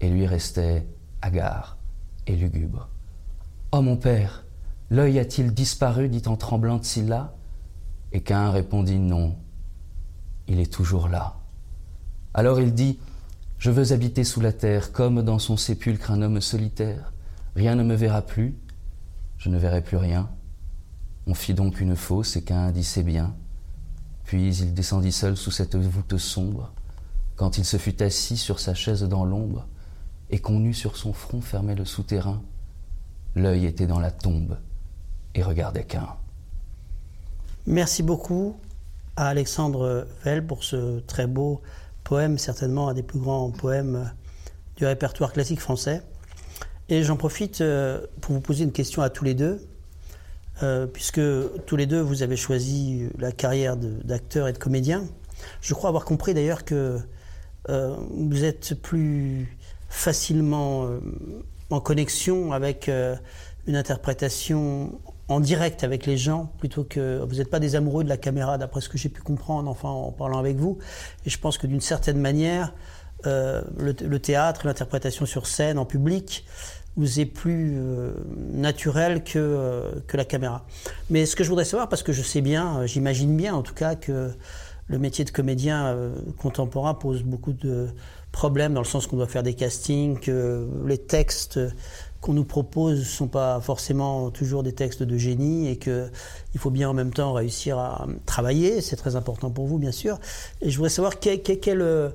et 0.00 0.10
lui 0.10 0.26
restait 0.26 0.86
hagard 1.22 1.76
et 2.26 2.34
lugubre. 2.34 2.88
Oh 3.70 3.82
mon 3.82 3.96
père, 3.96 4.44
L'œil 4.92 5.18
a-t-il 5.18 5.54
disparu 5.54 6.10
dit 6.10 6.20
en 6.26 6.36
tremblant 6.36 6.82
Scylla 6.82 7.34
Et 8.12 8.20
qu'un 8.20 8.50
répondit 8.50 8.98
non, 8.98 9.38
il 10.48 10.60
est 10.60 10.70
toujours 10.70 11.08
là. 11.08 11.38
Alors 12.34 12.60
il 12.60 12.74
dit 12.74 12.98
Je 13.56 13.70
veux 13.70 13.94
habiter 13.94 14.22
sous 14.22 14.42
la 14.42 14.52
terre, 14.52 14.92
comme 14.92 15.22
dans 15.22 15.38
son 15.38 15.56
sépulcre 15.56 16.10
un 16.10 16.20
homme 16.20 16.42
solitaire. 16.42 17.14
Rien 17.56 17.74
ne 17.74 17.84
me 17.84 17.94
verra 17.94 18.20
plus, 18.20 18.54
je 19.38 19.48
ne 19.48 19.56
verrai 19.56 19.80
plus 19.80 19.96
rien. 19.96 20.28
On 21.26 21.32
fit 21.32 21.54
donc 21.54 21.80
une 21.80 21.96
fosse 21.96 22.36
et 22.36 22.44
qu'un 22.44 22.70
dit 22.70 22.84
C'est 22.84 23.02
bien. 23.02 23.34
Puis 24.24 24.54
il 24.54 24.74
descendit 24.74 25.12
seul 25.12 25.38
sous 25.38 25.50
cette 25.50 25.74
voûte 25.74 26.18
sombre, 26.18 26.70
quand 27.36 27.56
il 27.56 27.64
se 27.64 27.78
fut 27.78 28.02
assis 28.02 28.36
sur 28.36 28.60
sa 28.60 28.74
chaise 28.74 29.04
dans 29.04 29.24
l'ombre, 29.24 29.66
et 30.28 30.38
qu'on 30.38 30.62
eut 30.62 30.74
sur 30.74 30.98
son 30.98 31.14
front 31.14 31.40
fermé 31.40 31.74
le 31.74 31.86
souterrain. 31.86 32.42
L'œil 33.34 33.64
était 33.64 33.86
dans 33.86 33.98
la 33.98 34.10
tombe 34.10 34.58
et 35.34 35.42
regardait 35.42 35.84
qu'un. 35.84 36.08
Merci 37.66 38.02
beaucoup 38.02 38.56
à 39.16 39.28
Alexandre 39.28 40.06
Vell 40.24 40.46
pour 40.46 40.64
ce 40.64 41.00
très 41.00 41.26
beau 41.26 41.60
poème, 42.04 42.38
certainement 42.38 42.88
un 42.88 42.94
des 42.94 43.02
plus 43.02 43.18
grands 43.18 43.50
poèmes 43.50 44.10
du 44.76 44.86
répertoire 44.86 45.32
classique 45.32 45.60
français. 45.60 46.02
Et 46.88 47.02
j'en 47.02 47.16
profite 47.16 47.60
euh, 47.60 48.06
pour 48.20 48.34
vous 48.34 48.40
poser 48.40 48.64
une 48.64 48.72
question 48.72 49.02
à 49.02 49.10
tous 49.10 49.24
les 49.24 49.34
deux, 49.34 49.64
euh, 50.62 50.86
puisque 50.86 51.20
tous 51.66 51.76
les 51.76 51.86
deux, 51.86 52.00
vous 52.00 52.22
avez 52.22 52.36
choisi 52.36 53.08
la 53.18 53.32
carrière 53.32 53.76
d'acteur 53.76 54.48
et 54.48 54.52
de 54.52 54.58
comédien. 54.58 55.04
Je 55.60 55.74
crois 55.74 55.88
avoir 55.88 56.04
compris 56.04 56.34
d'ailleurs 56.34 56.64
que 56.64 56.98
euh, 57.68 57.96
vous 58.10 58.44
êtes 58.44 58.74
plus 58.80 59.56
facilement 59.88 60.88
en 61.70 61.80
connexion 61.80 62.52
avec 62.52 62.90
une 63.66 63.76
interprétation 63.76 64.98
en 65.28 65.40
direct 65.40 65.84
avec 65.84 66.06
les 66.06 66.16
gens 66.16 66.52
plutôt 66.58 66.84
que 66.84 67.24
vous 67.24 67.36
n'êtes 67.36 67.50
pas 67.50 67.60
des 67.60 67.76
amoureux 67.76 68.04
de 68.04 68.08
la 68.08 68.16
caméra 68.16 68.58
d'après 68.58 68.80
ce 68.80 68.88
que 68.88 68.98
j'ai 68.98 69.08
pu 69.08 69.22
comprendre 69.22 69.70
enfin 69.70 69.88
en 69.88 70.12
parlant 70.12 70.38
avec 70.38 70.56
vous. 70.56 70.78
Et 71.24 71.30
je 71.30 71.38
pense 71.38 71.58
que 71.58 71.66
d'une 71.66 71.80
certaine 71.80 72.18
manière 72.18 72.72
euh, 73.26 73.62
le, 73.78 74.18
théâtre 74.18 74.66
l'interprétation 74.66 75.26
sur 75.26 75.46
scène 75.46 75.78
en 75.78 75.84
public 75.84 76.44
vous 76.96 77.20
est 77.20 77.26
plus 77.26 77.74
euh, 77.76 78.12
naturel 78.52 79.22
que, 79.22 79.38
euh, 79.38 79.92
que 80.08 80.16
la 80.16 80.24
caméra. 80.24 80.66
Mais 81.08 81.24
ce 81.24 81.36
que 81.36 81.44
je 81.44 81.48
voudrais 81.48 81.64
savoir 81.64 81.88
parce 81.88 82.02
que 82.02 82.12
je 82.12 82.22
sais 82.22 82.40
bien 82.40 82.84
j'imagine 82.86 83.36
bien 83.36 83.54
en 83.54 83.62
tout 83.62 83.74
cas 83.74 83.94
que 83.94 84.30
le 84.88 84.98
métier 84.98 85.24
de 85.24 85.30
comédien 85.30 85.96
contemporain 86.38 86.92
pose 86.92 87.22
beaucoup 87.22 87.52
de 87.52 87.88
problèmes 88.32 88.74
dans 88.74 88.80
le 88.80 88.86
sens 88.86 89.06
qu'on 89.06 89.16
doit 89.16 89.28
faire 89.28 89.44
des 89.44 89.54
castings, 89.54 90.18
que 90.18 90.68
les 90.84 90.98
textes 90.98 91.60
qu'on 92.22 92.32
nous 92.32 92.44
propose 92.44 93.00
ne 93.00 93.04
sont 93.04 93.28
pas 93.28 93.60
forcément 93.60 94.30
toujours 94.30 94.62
des 94.62 94.72
textes 94.72 95.02
de 95.02 95.18
génie 95.18 95.68
et 95.68 95.76
qu'il 95.76 96.10
faut 96.56 96.70
bien 96.70 96.88
en 96.88 96.94
même 96.94 97.12
temps 97.12 97.34
réussir 97.34 97.78
à 97.78 98.06
travailler. 98.24 98.80
C'est 98.80 98.96
très 98.96 99.16
important 99.16 99.50
pour 99.50 99.66
vous, 99.66 99.76
bien 99.76 99.92
sûr. 99.92 100.18
Et 100.62 100.70
je 100.70 100.76
voudrais 100.76 100.88
savoir 100.88 101.18
quelle, 101.18 101.42
quelle, 101.42 102.12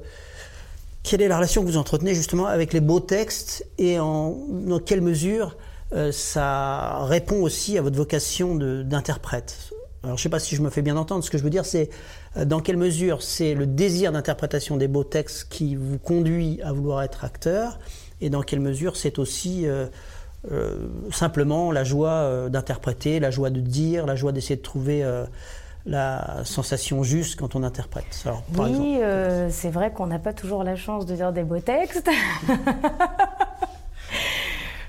quelle 1.04 1.22
est 1.22 1.28
la 1.28 1.36
relation 1.38 1.62
que 1.62 1.68
vous 1.68 1.78
entretenez 1.78 2.16
justement 2.16 2.48
avec 2.48 2.74
les 2.74 2.82
beaux 2.82 3.00
textes 3.00 3.68
et 3.78 4.00
en, 4.00 4.36
dans 4.66 4.80
quelle 4.80 5.02
mesure 5.02 5.56
euh, 5.94 6.12
ça 6.12 7.06
répond 7.06 7.42
aussi 7.42 7.78
à 7.78 7.82
votre 7.82 7.96
vocation 7.96 8.56
d'interprète. 8.56 9.72
Alors 10.04 10.18
je 10.18 10.22
ne 10.22 10.24
sais 10.24 10.30
pas 10.30 10.40
si 10.40 10.56
je 10.56 10.62
me 10.62 10.70
fais 10.70 10.82
bien 10.82 10.98
entendre, 10.98 11.24
ce 11.24 11.30
que 11.30 11.38
je 11.38 11.44
veux 11.44 11.50
dire 11.50 11.66
c'est 11.66 11.90
euh, 12.36 12.46
dans 12.46 12.60
quelle 12.60 12.78
mesure 12.78 13.24
c'est 13.24 13.54
le 13.54 13.66
désir 13.66 14.12
d'interprétation 14.12 14.76
des 14.76 14.88
beaux 14.88 15.06
textes 15.06 15.48
qui 15.50 15.76
vous 15.76 15.98
conduit 15.98 16.60
à 16.62 16.74
vouloir 16.74 17.04
être 17.04 17.24
acteur 17.24 17.80
et 18.22 18.30
dans 18.30 18.42
quelle 18.42 18.60
mesure 18.60 18.96
c'est 18.96 19.20
aussi 19.20 19.68
euh, 19.68 19.88
euh, 20.52 20.88
simplement 21.12 21.72
la 21.72 21.84
joie 21.84 22.10
euh, 22.10 22.50
d'interpréter, 22.50 23.20
la 23.20 23.32
joie 23.32 23.50
de 23.50 23.60
dire, 23.60 24.06
la 24.06 24.16
joie 24.16 24.32
d'essayer 24.32 24.56
de 24.56 24.62
trouver 24.62 25.06
la 25.86 26.44
sensation 26.44 27.04
juste 27.04 27.40
quand 27.40 27.56
on 27.56 27.64
interprète. 27.64 28.26
oui, 28.58 29.00
c'est 29.50 29.70
vrai 29.70 29.92
qu'on 29.92 30.08
n'a 30.08 30.20
pas 30.20 30.34
toujours 30.34 30.64
la 30.64 30.76
chance 30.76 31.06
de 31.06 31.16
dire 31.16 31.32
des 31.32 31.44
beaux 31.44 31.60
textes. 31.60 32.10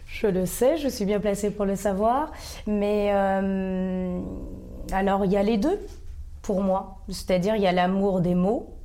je 0.08 0.26
le 0.26 0.46
sais, 0.46 0.76
je 0.76 0.88
suis 0.88 1.04
bien 1.04 1.20
placée 1.20 1.50
pour 1.50 1.66
le 1.66 1.76
savoir. 1.76 2.32
Mais 2.66 3.10
alors, 4.92 5.24
il 5.24 5.32
y 5.32 5.36
a 5.36 5.42
les 5.42 5.58
deux 5.58 5.78
pour 6.42 6.62
moi. 6.62 6.98
C'est-à-dire, 7.08 7.54
il 7.54 7.62
y 7.62 7.68
a 7.68 7.72
l'amour 7.72 8.20
des 8.20 8.34
mots 8.34 8.77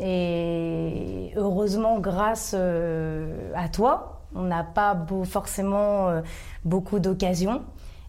et 0.00 1.32
heureusement, 1.36 1.98
grâce 1.98 2.54
euh, 2.56 3.50
à 3.54 3.68
toi, 3.68 4.22
on 4.34 4.42
n'a 4.42 4.62
pas 4.62 4.96
forcément 5.24 6.08
euh, 6.08 6.20
beaucoup 6.64 6.98
d'occasions. 6.98 7.62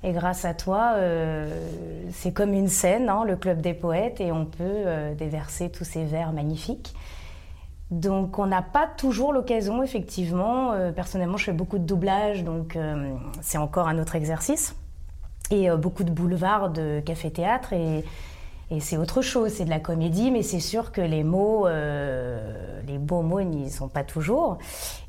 Et 0.03 0.13
grâce 0.13 0.45
à 0.45 0.53
toi, 0.53 0.93
euh, 0.95 1.49
c'est 2.11 2.31
comme 2.31 2.53
une 2.53 2.69
scène, 2.69 3.09
hein, 3.09 3.23
le 3.25 3.35
Club 3.35 3.59
des 3.59 3.73
Poètes, 3.73 4.21
et 4.21 4.31
on 4.31 4.45
peut 4.45 4.85
déverser 5.17 5.69
tous 5.69 5.83
ces 5.83 6.05
vers 6.05 6.31
magnifiques. 6.31 6.93
Donc 7.91 8.37
on 8.37 8.45
n'a 8.45 8.61
pas 8.61 8.87
toujours 8.87 9.33
l'occasion, 9.33 9.83
effectivement. 9.83 10.73
personnellement, 10.95 11.35
je 11.35 11.45
fais 11.45 11.53
beaucoup 11.53 11.79
de 11.79 11.83
doublage, 11.83 12.45
donc 12.45 12.77
c'est 13.41 13.57
encore 13.57 13.89
un 13.89 13.97
autre 13.99 14.15
exercice. 14.15 14.73
Et 15.51 15.69
beaucoup 15.71 16.05
de 16.05 16.11
boulevards, 16.11 16.69
de 16.69 17.01
café-théâtre. 17.01 17.73
Et 17.73 18.05
et 18.71 18.79
c'est 18.79 18.97
autre 18.97 19.21
chose, 19.21 19.51
c'est 19.53 19.65
de 19.65 19.69
la 19.69 19.79
comédie, 19.79 20.29
mais 20.29 20.43
c'est 20.43 20.59
sûr 20.59 20.91
que 20.91 21.01
les 21.01 21.23
mots, 21.23 21.65
euh, 21.65 22.79
les 22.87 22.99
beaux 22.99 23.23
mots 23.23 23.41
n'y 23.41 23.69
sont 23.71 23.87
pas 23.87 24.03
toujours. 24.03 24.59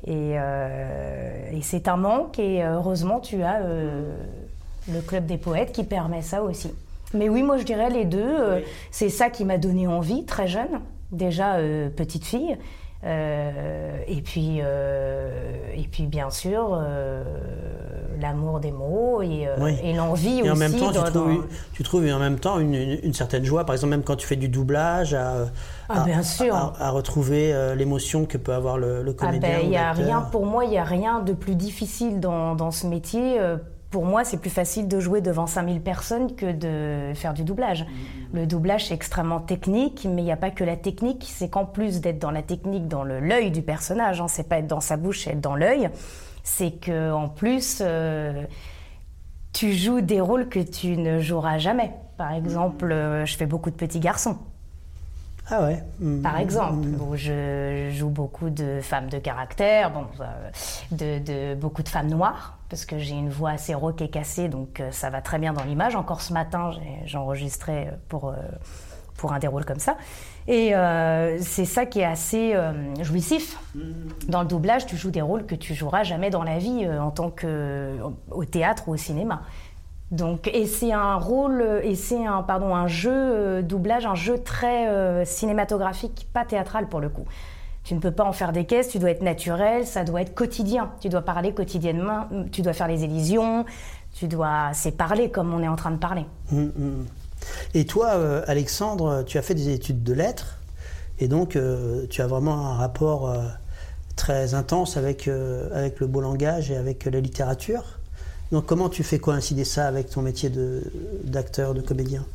Et, 0.07 0.33
euh, 0.35 1.51
et 1.51 1.61
c'est 1.61 1.87
un 1.87 1.97
manque, 1.97 2.39
et 2.39 2.63
heureusement, 2.63 3.19
tu 3.19 3.43
as 3.43 3.61
euh, 3.61 4.15
le 4.91 5.01
Club 5.01 5.27
des 5.27 5.37
Poètes 5.37 5.73
qui 5.73 5.83
permet 5.83 6.23
ça 6.23 6.41
aussi. 6.41 6.73
Mais 7.13 7.29
oui, 7.29 7.43
moi 7.43 7.57
je 7.57 7.63
dirais 7.63 7.89
les 7.89 8.05
deux. 8.05 8.63
C'est 8.89 9.09
ça 9.09 9.29
qui 9.29 9.43
m'a 9.43 9.57
donné 9.57 9.85
envie, 9.85 10.25
très 10.25 10.47
jeune, 10.47 10.79
déjà 11.11 11.57
petite 11.97 12.23
fille. 12.23 12.57
Euh, 13.03 13.97
et 14.07 14.21
puis, 14.21 14.59
euh, 14.61 15.29
et 15.73 15.87
puis 15.91 16.05
bien 16.05 16.29
sûr, 16.29 16.69
euh, 16.73 17.23
l'amour 18.19 18.59
des 18.59 18.71
mots 18.71 19.23
et, 19.23 19.47
et 19.83 19.93
l'envie 19.93 20.41
aussi. 20.41 20.51
En 20.51 20.55
même 20.55 20.73
temps, 20.73 20.91
tu, 20.91 21.11
trouves, 21.11 21.47
tu, 21.73 21.83
trouves, 21.83 22.05
en 22.11 22.19
même 22.19 22.39
temps 22.39 22.59
une, 22.59 22.75
une, 22.75 23.13
certaine 23.13 23.43
joie, 23.43 23.65
par 23.65 23.73
exemple, 23.73 23.91
même 23.91 24.03
quand 24.03 24.17
tu 24.17 24.27
fais 24.27 24.35
du 24.35 24.49
doublage, 24.49 25.15
à, 25.15 25.47
ah, 25.89 26.03
bien 26.05 26.21
sûr. 26.21 26.53
à, 26.55 26.91
retrouver 26.91 27.73
l'émotion 27.75 28.25
que 28.25 28.37
peut 28.37 28.53
avoir 28.53 28.77
le, 28.77 29.01
le 29.01 29.15
ah, 29.17 29.25
comédien. 29.25 29.49
Ah 29.51 29.61
ben, 29.61 29.71
y 29.71 29.77
a 29.77 29.91
rien, 29.93 30.21
pour 30.21 30.45
moi, 30.45 30.65
il 30.65 30.69
n'y 30.69 30.77
a 30.77 30.83
rien 30.83 31.21
de 31.21 31.33
plus 31.33 31.55
difficile 31.55 32.19
dans, 32.19 32.53
dans 32.53 32.71
ce 32.71 32.85
métier 32.85 33.39
pour 33.91 34.05
moi, 34.05 34.23
c'est 34.23 34.37
plus 34.37 34.49
facile 34.49 34.87
de 34.87 34.99
jouer 35.01 35.19
devant 35.19 35.45
5000 35.45 35.81
personnes 35.81 36.33
que 36.35 36.51
de 36.51 37.13
faire 37.13 37.33
du 37.33 37.43
doublage. 37.43 37.83
Mm-hmm. 37.83 38.33
Le 38.33 38.47
doublage, 38.47 38.87
c'est 38.87 38.93
extrêmement 38.93 39.41
technique, 39.41 40.07
mais 40.09 40.21
il 40.21 40.25
n'y 40.25 40.31
a 40.31 40.37
pas 40.37 40.49
que 40.49 40.63
la 40.63 40.77
technique, 40.77 41.25
c'est 41.27 41.49
qu'en 41.49 41.65
plus 41.65 41.99
d'être 41.99 42.17
dans 42.17 42.31
la 42.31 42.41
technique, 42.41 42.87
dans 42.87 43.03
l'œil 43.03 43.51
du 43.51 43.61
personnage, 43.61 44.21
hein, 44.21 44.29
c'est 44.29 44.47
pas 44.47 44.59
être 44.59 44.67
dans 44.67 44.79
sa 44.79 44.95
bouche, 44.95 45.25
c'est 45.25 45.31
être 45.31 45.41
dans 45.41 45.55
l'œil, 45.55 45.89
c'est 46.43 46.71
que 46.71 47.11
en 47.11 47.27
plus, 47.27 47.79
euh, 47.81 48.45
tu 49.51 49.73
joues 49.73 49.99
des 49.99 50.21
rôles 50.21 50.47
que 50.47 50.59
tu 50.59 50.95
ne 50.95 51.19
joueras 51.19 51.57
jamais. 51.57 51.91
Par 52.17 52.31
exemple, 52.31 52.87
mm-hmm. 52.87 52.93
euh, 52.93 53.25
je 53.25 53.35
fais 53.35 53.45
beaucoup 53.45 53.71
de 53.71 53.75
petits 53.75 53.99
garçons. 53.99 54.37
Ah 55.49 55.63
ouais. 55.63 55.83
Par 56.21 56.37
exemple, 56.37 56.87
je 57.15 57.89
joue 57.91 58.09
beaucoup 58.09 58.49
de 58.49 58.79
femmes 58.81 59.09
de 59.09 59.17
caractère, 59.17 59.91
bon, 59.91 60.05
euh, 60.21 60.49
de, 60.91 61.19
de, 61.19 61.55
beaucoup 61.55 61.83
de 61.83 61.89
femmes 61.89 62.09
noires 62.09 62.57
parce 62.71 62.85
que 62.85 62.97
j'ai 62.97 63.15
une 63.15 63.29
voix 63.29 63.49
assez 63.49 63.73
rauque 63.73 64.01
et 64.01 64.09
cassée, 64.09 64.47
donc 64.47 64.79
euh, 64.79 64.91
ça 64.91 65.09
va 65.09 65.21
très 65.21 65.37
bien 65.37 65.51
dans 65.51 65.65
l'image. 65.65 65.97
Encore 65.97 66.21
ce 66.21 66.31
matin, 66.31 66.71
euh, 66.71 67.91
pour, 68.07 68.29
euh, 68.29 68.35
pour 69.17 69.33
un 69.33 69.39
des 69.39 69.47
rôles 69.47 69.65
comme 69.65 69.79
ça. 69.79 69.97
Et 70.47 70.73
c'est 71.39 71.65
ça 71.65 71.85
qui 71.85 71.99
est 71.99 72.05
assez 72.05 72.55
jouissif. 73.01 73.59
Dans 74.27 74.41
le 74.41 74.47
doublage, 74.47 74.87
tu 74.87 74.97
joues 74.97 75.11
des 75.11 75.21
rôles 75.21 75.45
que 75.45 75.53
tu 75.53 75.75
joueras 75.75 76.01
jamais 76.01 76.31
dans 76.31 76.43
la 76.43 76.57
vie 76.57 76.89
en 76.89 77.11
tant 77.11 77.29
que 77.29 77.95
au 78.31 78.43
théâtre 78.45 78.87
ou 78.87 78.93
au 78.93 78.97
cinéma. 78.97 79.43
Donc, 80.11 80.49
et 80.53 80.65
c'est 80.65 80.91
un 80.91 81.15
rôle, 81.15 81.81
et 81.83 81.95
c'est 81.95 82.25
un, 82.25 82.43
pardon, 82.43 82.75
un 82.75 82.87
jeu 82.87 83.63
doublage, 83.63 84.05
un 84.05 84.15
jeu 84.15 84.37
très 84.37 85.25
cinématographique, 85.25 86.27
pas 86.33 86.43
théâtral 86.43 86.89
pour 86.89 86.99
le 86.99 87.09
coup. 87.09 87.25
Tu 87.83 87.95
ne 87.95 87.99
peux 87.99 88.11
pas 88.11 88.25
en 88.25 88.31
faire 88.31 88.51
des 88.51 88.65
caisses, 88.65 88.89
tu 88.89 88.99
dois 88.99 89.09
être 89.09 89.23
naturel, 89.23 89.87
ça 89.87 90.03
doit 90.03 90.21
être 90.21 90.35
quotidien. 90.35 90.91
Tu 90.99 91.09
dois 91.09 91.21
parler 91.21 91.53
quotidiennement, 91.53 92.27
tu 92.51 92.61
dois 92.61 92.73
faire 92.73 92.87
les 92.87 93.03
élisions, 93.03 93.65
tu 94.13 94.27
dois. 94.27 94.69
C'est 94.73 94.91
parler 94.91 95.31
comme 95.31 95.53
on 95.53 95.63
est 95.63 95.67
en 95.67 95.75
train 95.75 95.91
de 95.91 95.97
parler. 95.97 96.25
Hum, 96.51 96.71
hum. 96.77 97.05
Et 97.73 97.85
toi, 97.85 98.09
euh, 98.11 98.43
Alexandre, 98.47 99.23
tu 99.23 99.37
as 99.37 99.41
fait 99.41 99.55
des 99.55 99.69
études 99.69 100.03
de 100.03 100.13
lettres, 100.13 100.59
et 101.19 101.27
donc 101.27 101.55
euh, 101.55 102.05
tu 102.09 102.21
as 102.21 102.27
vraiment 102.27 102.67
un 102.67 102.75
rapport 102.75 103.29
euh, 103.29 103.39
très 104.15 104.53
intense 104.53 104.95
avec, 104.97 105.27
avec 105.73 105.99
le 105.99 106.07
beau 106.07 106.21
langage 106.21 106.69
et 106.69 106.77
avec 106.77 107.05
la 107.05 107.19
littérature. 107.19 107.99
Donc 108.51 108.65
comment 108.65 108.89
tu 108.89 109.03
fais 109.03 109.19
coïncider 109.19 109.63
ça 109.63 109.87
avec 109.87 110.09
ton 110.09 110.21
métier 110.21 110.51
d'acteur, 111.23 111.73
de 111.73 111.81
comédien? 111.81 112.25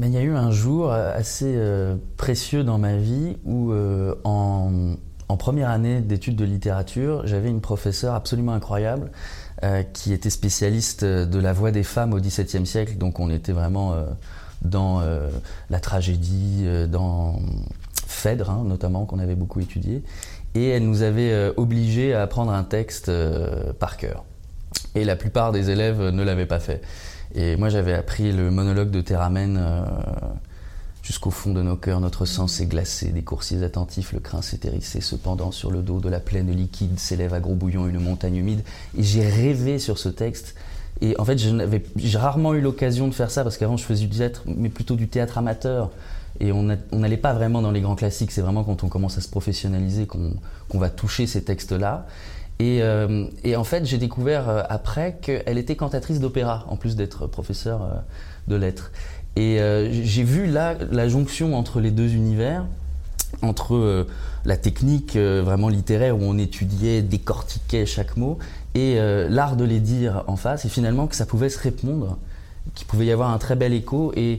Il 0.00 0.08
y 0.08 0.16
a 0.16 0.22
eu 0.22 0.34
un 0.34 0.50
jour 0.50 0.92
assez 0.92 1.52
euh, 1.56 1.94
précieux 2.16 2.64
dans 2.64 2.78
ma 2.78 2.96
vie 2.96 3.36
où, 3.44 3.72
euh, 3.72 4.14
en, 4.24 4.96
première 5.36 5.68
année 5.68 6.00
d'études 6.00 6.36
de 6.36 6.44
littérature, 6.44 7.26
j'avais 7.26 7.50
une 7.50 7.60
professeure 7.60 8.14
absolument 8.14 8.54
incroyable 8.54 9.10
euh, 9.64 9.82
qui 9.82 10.12
était 10.12 10.30
spécialiste 10.30 11.04
de 11.04 11.38
la 11.38 11.52
voix 11.52 11.72
des 11.72 11.82
femmes 11.82 12.12
au 12.12 12.20
XVIIe 12.20 12.66
siècle. 12.66 12.96
Donc 12.96 13.18
on 13.18 13.30
était 13.30 13.52
vraiment 13.52 13.94
dans 14.62 15.02
la 15.70 15.80
tragédie, 15.80 16.64
dans 16.88 17.40
Phèdre 18.06 18.50
hein, 18.50 18.62
notamment, 18.64 19.06
qu'on 19.06 19.18
avait 19.18 19.34
beaucoup 19.34 19.60
étudié. 19.60 20.04
Et 20.54 20.68
elle 20.68 20.84
nous 20.84 21.02
avait 21.02 21.52
obligés 21.56 22.14
à 22.14 22.22
apprendre 22.22 22.52
un 22.52 22.62
texte 22.62 23.10
par 23.80 23.96
cœur. 23.96 24.24
Et 24.94 25.04
la 25.04 25.16
plupart 25.16 25.52
des 25.52 25.70
élèves 25.70 26.00
ne 26.00 26.22
l'avaient 26.22 26.46
pas 26.46 26.60
fait. 26.60 26.82
Et 27.34 27.56
moi, 27.56 27.68
j'avais 27.68 27.94
appris 27.94 28.32
le 28.32 28.50
monologue 28.50 28.90
de 28.90 29.00
Théramène 29.00 29.58
euh, 29.60 29.84
jusqu'au 31.02 31.30
fond 31.30 31.52
de 31.52 31.62
nos 31.62 31.76
cœurs. 31.76 32.00
Notre 32.00 32.26
sang 32.26 32.46
s'est 32.46 32.66
glacé, 32.66 33.08
des 33.08 33.22
coursiers 33.22 33.62
attentifs, 33.64 34.12
le 34.12 34.20
crin 34.20 34.40
s'est 34.40 34.60
hérissé. 34.64 35.00
Cependant, 35.00 35.50
sur 35.50 35.70
le 35.70 35.82
dos 35.82 35.98
de 35.98 36.08
la 36.08 36.20
plaine 36.20 36.50
liquide 36.50 36.98
s'élève 36.98 37.34
à 37.34 37.40
gros 37.40 37.54
bouillon 37.54 37.88
une 37.88 37.98
montagne 37.98 38.36
humide. 38.36 38.62
Et 38.96 39.02
j'ai 39.02 39.28
rêvé 39.28 39.78
sur 39.80 39.98
ce 39.98 40.08
texte. 40.08 40.54
Et 41.00 41.18
en 41.18 41.24
fait, 41.24 41.38
j'ai 41.96 42.18
rarement 42.18 42.54
eu 42.54 42.60
l'occasion 42.60 43.08
de 43.08 43.14
faire 43.14 43.32
ça 43.32 43.42
parce 43.42 43.56
qu'avant, 43.56 43.76
je 43.76 43.84
faisais 43.84 44.06
du 44.06 44.16
théâtre, 44.16 44.44
mais 44.46 44.68
plutôt 44.68 44.94
du 44.94 45.08
théâtre 45.08 45.38
amateur. 45.38 45.90
Et 46.40 46.52
on 46.52 46.62
n'allait 46.92 47.16
pas 47.16 47.32
vraiment 47.32 47.62
dans 47.62 47.70
les 47.72 47.80
grands 47.80 47.94
classiques. 47.96 48.30
C'est 48.30 48.40
vraiment 48.40 48.64
quand 48.64 48.84
on 48.84 48.88
commence 48.88 49.18
à 49.18 49.20
se 49.20 49.28
professionnaliser 49.28 50.06
qu'on 50.06 50.78
va 50.78 50.90
toucher 50.90 51.26
ces 51.26 51.42
textes-là. 51.42 52.06
Euh, 52.64 53.26
et, 53.42 53.56
en 53.56 53.64
fait, 53.64 53.84
j'ai 53.84 53.98
découvert 53.98 54.48
euh, 54.48 54.62
après 54.68 55.18
qu'elle 55.20 55.58
était 55.58 55.76
cantatrice 55.76 56.20
d'opéra, 56.20 56.64
en 56.68 56.76
plus 56.76 56.96
d'être 56.96 57.26
professeure 57.26 57.82
euh, 57.82 57.94
de 58.48 58.56
lettres. 58.56 58.90
Et 59.36 59.58
j'ai 59.90 60.22
vu 60.22 60.46
là 60.46 60.76
la 60.92 61.08
jonction 61.08 61.58
entre 61.58 61.80
les 61.80 61.90
deux 61.90 62.14
univers, 62.14 62.66
entre 63.42 64.06
la 64.44 64.56
technique 64.56 65.16
vraiment 65.16 65.68
littéraire 65.68 66.16
où 66.16 66.22
on 66.22 66.38
étudiait, 66.38 67.02
décortiquait 67.02 67.84
chaque 67.84 68.16
mot, 68.16 68.38
et 68.76 68.96
l'art 69.28 69.56
de 69.56 69.64
les 69.64 69.80
dire 69.80 70.22
en 70.28 70.36
face, 70.36 70.66
et 70.66 70.68
finalement 70.68 71.08
que 71.08 71.16
ça 71.16 71.26
pouvait 71.26 71.48
se 71.48 71.58
répondre, 71.58 72.16
qu'il 72.76 72.86
pouvait 72.86 73.06
y 73.06 73.10
avoir 73.10 73.30
un 73.30 73.38
très 73.38 73.56
bel 73.56 73.72
écho. 73.72 74.12
Et 74.14 74.38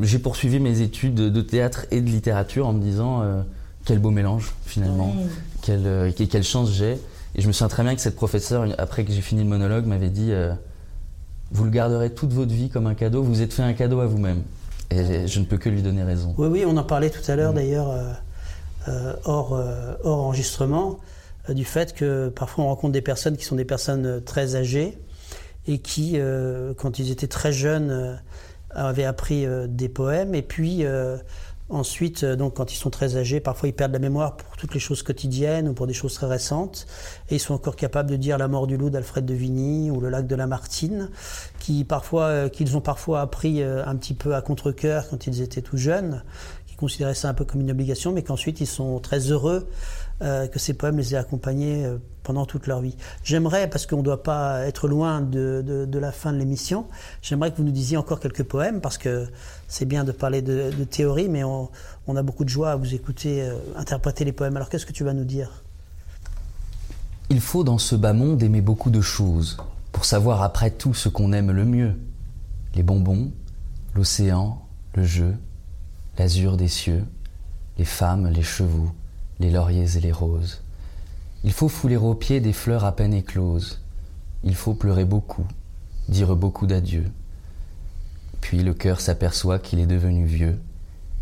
j'ai 0.00 0.18
poursuivi 0.18 0.58
mes 0.58 0.80
études 0.80 1.14
de 1.14 1.40
théâtre 1.40 1.86
et 1.92 2.00
de 2.00 2.10
littérature 2.10 2.66
en 2.66 2.72
me 2.72 2.82
disant 2.82 3.22
quel 3.84 4.00
beau 4.00 4.10
mélange 4.10 4.52
finalement, 4.66 5.14
quelle, 5.62 6.12
quelle 6.12 6.42
chance 6.42 6.72
j'ai. 6.72 6.98
Et 7.34 7.40
je 7.40 7.46
me 7.46 7.52
souviens 7.52 7.68
très 7.68 7.82
bien 7.82 7.94
que 7.94 8.00
cette 8.00 8.16
professeure, 8.16 8.66
après 8.78 9.04
que 9.04 9.12
j'ai 9.12 9.22
fini 9.22 9.42
le 9.42 9.48
monologue, 9.48 9.86
m'avait 9.86 10.10
dit 10.10 10.32
euh, 10.32 10.52
Vous 11.50 11.64
le 11.64 11.70
garderez 11.70 12.10
toute 12.10 12.32
votre 12.32 12.52
vie 12.52 12.68
comme 12.68 12.86
un 12.86 12.94
cadeau, 12.94 13.22
vous 13.22 13.40
êtes 13.42 13.52
fait 13.52 13.62
un 13.62 13.72
cadeau 13.72 14.00
à 14.00 14.06
vous-même. 14.06 14.42
Et 14.90 15.26
je 15.26 15.40
ne 15.40 15.44
peux 15.44 15.56
que 15.56 15.68
lui 15.68 15.82
donner 15.82 16.02
raison. 16.02 16.34
Oui, 16.36 16.48
oui, 16.48 16.64
on 16.66 16.76
en 16.76 16.84
parlait 16.84 17.10
tout 17.10 17.30
à 17.30 17.36
l'heure 17.36 17.54
d'ailleurs, 17.54 17.90
euh, 17.90 18.12
euh, 18.88 19.14
hors, 19.24 19.58
hors 20.04 20.18
enregistrement, 20.18 20.98
du 21.48 21.64
fait 21.64 21.94
que 21.94 22.28
parfois 22.28 22.64
on 22.64 22.68
rencontre 22.68 22.92
des 22.92 23.02
personnes 23.02 23.36
qui 23.36 23.44
sont 23.44 23.56
des 23.56 23.64
personnes 23.64 24.22
très 24.22 24.54
âgées 24.54 24.98
et 25.66 25.78
qui, 25.78 26.12
euh, 26.16 26.74
quand 26.76 26.98
ils 26.98 27.10
étaient 27.10 27.26
très 27.26 27.52
jeunes, 27.52 28.20
avaient 28.70 29.04
appris 29.04 29.46
des 29.68 29.88
poèmes 29.88 30.34
et 30.34 30.42
puis 30.42 30.84
ensuite, 31.72 32.24
euh, 32.24 32.36
donc 32.36 32.54
quand 32.54 32.72
ils 32.72 32.76
sont 32.76 32.90
très 32.90 33.16
âgés, 33.16 33.40
parfois 33.40 33.68
ils 33.68 33.72
perdent 33.72 33.92
la 33.92 33.98
mémoire 33.98 34.36
pour 34.36 34.56
toutes 34.56 34.74
les 34.74 34.80
choses 34.80 35.02
quotidiennes 35.02 35.68
ou 35.68 35.74
pour 35.74 35.86
des 35.86 35.94
choses 35.94 36.14
très 36.14 36.26
récentes. 36.26 36.86
Et 37.30 37.36
ils 37.36 37.40
sont 37.40 37.54
encore 37.54 37.76
capables 37.76 38.10
de 38.10 38.16
dire 38.16 38.38
La 38.38 38.48
mort 38.48 38.66
du 38.66 38.76
loup 38.76 38.90
d'Alfred 38.90 39.24
de 39.24 39.34
Vigny 39.34 39.90
ou 39.90 40.00
Le 40.00 40.10
lac 40.10 40.26
de 40.26 40.34
Lamartine, 40.36 41.10
qui 41.58 41.84
parfois, 41.84 42.24
euh, 42.24 42.48
qu'ils 42.48 42.76
ont 42.76 42.80
parfois 42.80 43.20
appris 43.20 43.62
euh, 43.62 43.84
un 43.86 43.96
petit 43.96 44.14
peu 44.14 44.34
à 44.34 44.42
contre-cœur 44.42 45.08
quand 45.08 45.26
ils 45.26 45.40
étaient 45.40 45.62
tout 45.62 45.76
jeunes, 45.76 46.22
qui 46.66 46.76
considéraient 46.76 47.14
ça 47.14 47.28
un 47.28 47.34
peu 47.34 47.44
comme 47.44 47.60
une 47.60 47.70
obligation, 47.70 48.12
mais 48.12 48.22
qu'ensuite 48.22 48.60
ils 48.60 48.66
sont 48.66 49.00
très 49.00 49.30
heureux 49.30 49.68
euh, 50.22 50.46
que 50.46 50.58
ces 50.58 50.74
poèmes 50.74 50.96
les 50.96 51.14
aient 51.14 51.18
accompagnés 51.18 51.84
euh, 51.84 51.98
pendant 52.22 52.46
toute 52.46 52.66
leur 52.68 52.80
vie. 52.80 52.96
J'aimerais, 53.24 53.68
parce 53.68 53.86
qu'on 53.86 53.98
ne 53.98 54.02
doit 54.02 54.22
pas 54.22 54.64
être 54.66 54.86
loin 54.88 55.20
de, 55.20 55.62
de- 55.86 55.98
la 55.98 56.12
fin 56.12 56.32
de 56.32 56.38
l'émission, 56.38 56.86
j'aimerais 57.20 57.50
que 57.50 57.56
vous 57.56 57.64
nous 57.64 57.72
disiez 57.72 57.96
encore 57.96 58.20
quelques 58.20 58.44
poèmes, 58.44 58.80
parce 58.80 58.96
que 58.98 59.26
c'est 59.68 59.84
bien 59.84 60.04
de 60.04 60.12
parler 60.12 60.40
de, 60.42 60.70
théorie, 60.84 61.28
mais 61.28 61.44
on, 61.44 61.68
on 62.06 62.16
a 62.16 62.22
beaucoup 62.22 62.44
de 62.44 62.48
joie 62.48 62.72
à 62.72 62.76
vous 62.76 62.94
écouter 62.94 63.42
euh, 63.42 63.56
interpréter 63.76 64.24
les 64.24 64.32
poèmes. 64.32 64.56
Alors 64.56 64.68
qu'est-ce 64.68 64.86
que 64.86 64.92
tu 64.92 65.04
vas 65.04 65.14
nous 65.14 65.24
dire? 65.24 65.62
Il 67.30 67.40
faut 67.40 67.64
dans 67.64 67.78
ce 67.78 67.94
bas 67.96 68.12
monde 68.12 68.42
aimer 68.42 68.60
beaucoup 68.60 68.90
de 68.90 69.00
choses 69.00 69.56
pour 69.90 70.04
savoir 70.04 70.42
après 70.42 70.70
tout 70.70 70.94
ce 70.94 71.08
qu'on 71.08 71.32
aime 71.32 71.50
le 71.50 71.64
mieux. 71.64 71.94
Les 72.74 72.82
bonbons, 72.82 73.32
l'océan, 73.94 74.62
le 74.94 75.04
jeu, 75.04 75.34
l'azur 76.18 76.56
des 76.56 76.68
cieux, 76.68 77.04
les 77.78 77.84
femmes, 77.84 78.28
les 78.28 78.42
chevaux, 78.42 78.90
les 79.42 79.50
lauriers 79.50 79.96
et 79.96 80.00
les 80.00 80.12
roses. 80.12 80.62
Il 81.44 81.52
faut 81.52 81.68
fouler 81.68 81.96
aux 81.96 82.14
pieds 82.14 82.40
des 82.40 82.52
fleurs 82.52 82.84
à 82.84 82.94
peine 82.94 83.12
écloses. 83.12 83.80
Il 84.44 84.54
faut 84.54 84.74
pleurer 84.74 85.04
beaucoup, 85.04 85.46
dire 86.08 86.34
beaucoup 86.36 86.66
d'adieux. 86.66 87.10
Puis 88.40 88.62
le 88.62 88.72
cœur 88.72 89.00
s'aperçoit 89.00 89.58
qu'il 89.58 89.80
est 89.80 89.86
devenu 89.86 90.24
vieux, 90.24 90.60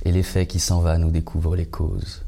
et 0.05 0.13
l'effet 0.13 0.47
qui 0.47 0.61
s'en 0.61 0.81
va 0.81 0.99
nous 0.99 1.11
découvre 1.11 1.57
les 1.57 1.67
causes. 1.67 2.23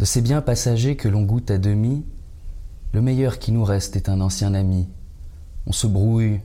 De 0.00 0.04
ces 0.04 0.22
biens 0.22 0.42
passagers 0.42 0.96
que 0.96 1.08
l'on 1.08 1.22
goûte 1.22 1.50
à 1.50 1.58
demi, 1.58 2.04
le 2.92 3.00
meilleur 3.00 3.38
qui 3.38 3.52
nous 3.52 3.64
reste 3.64 3.94
est 3.96 4.08
un 4.08 4.20
ancien 4.20 4.54
ami. 4.54 4.88
On 5.66 5.72
se 5.72 5.86
brouille, 5.86 6.40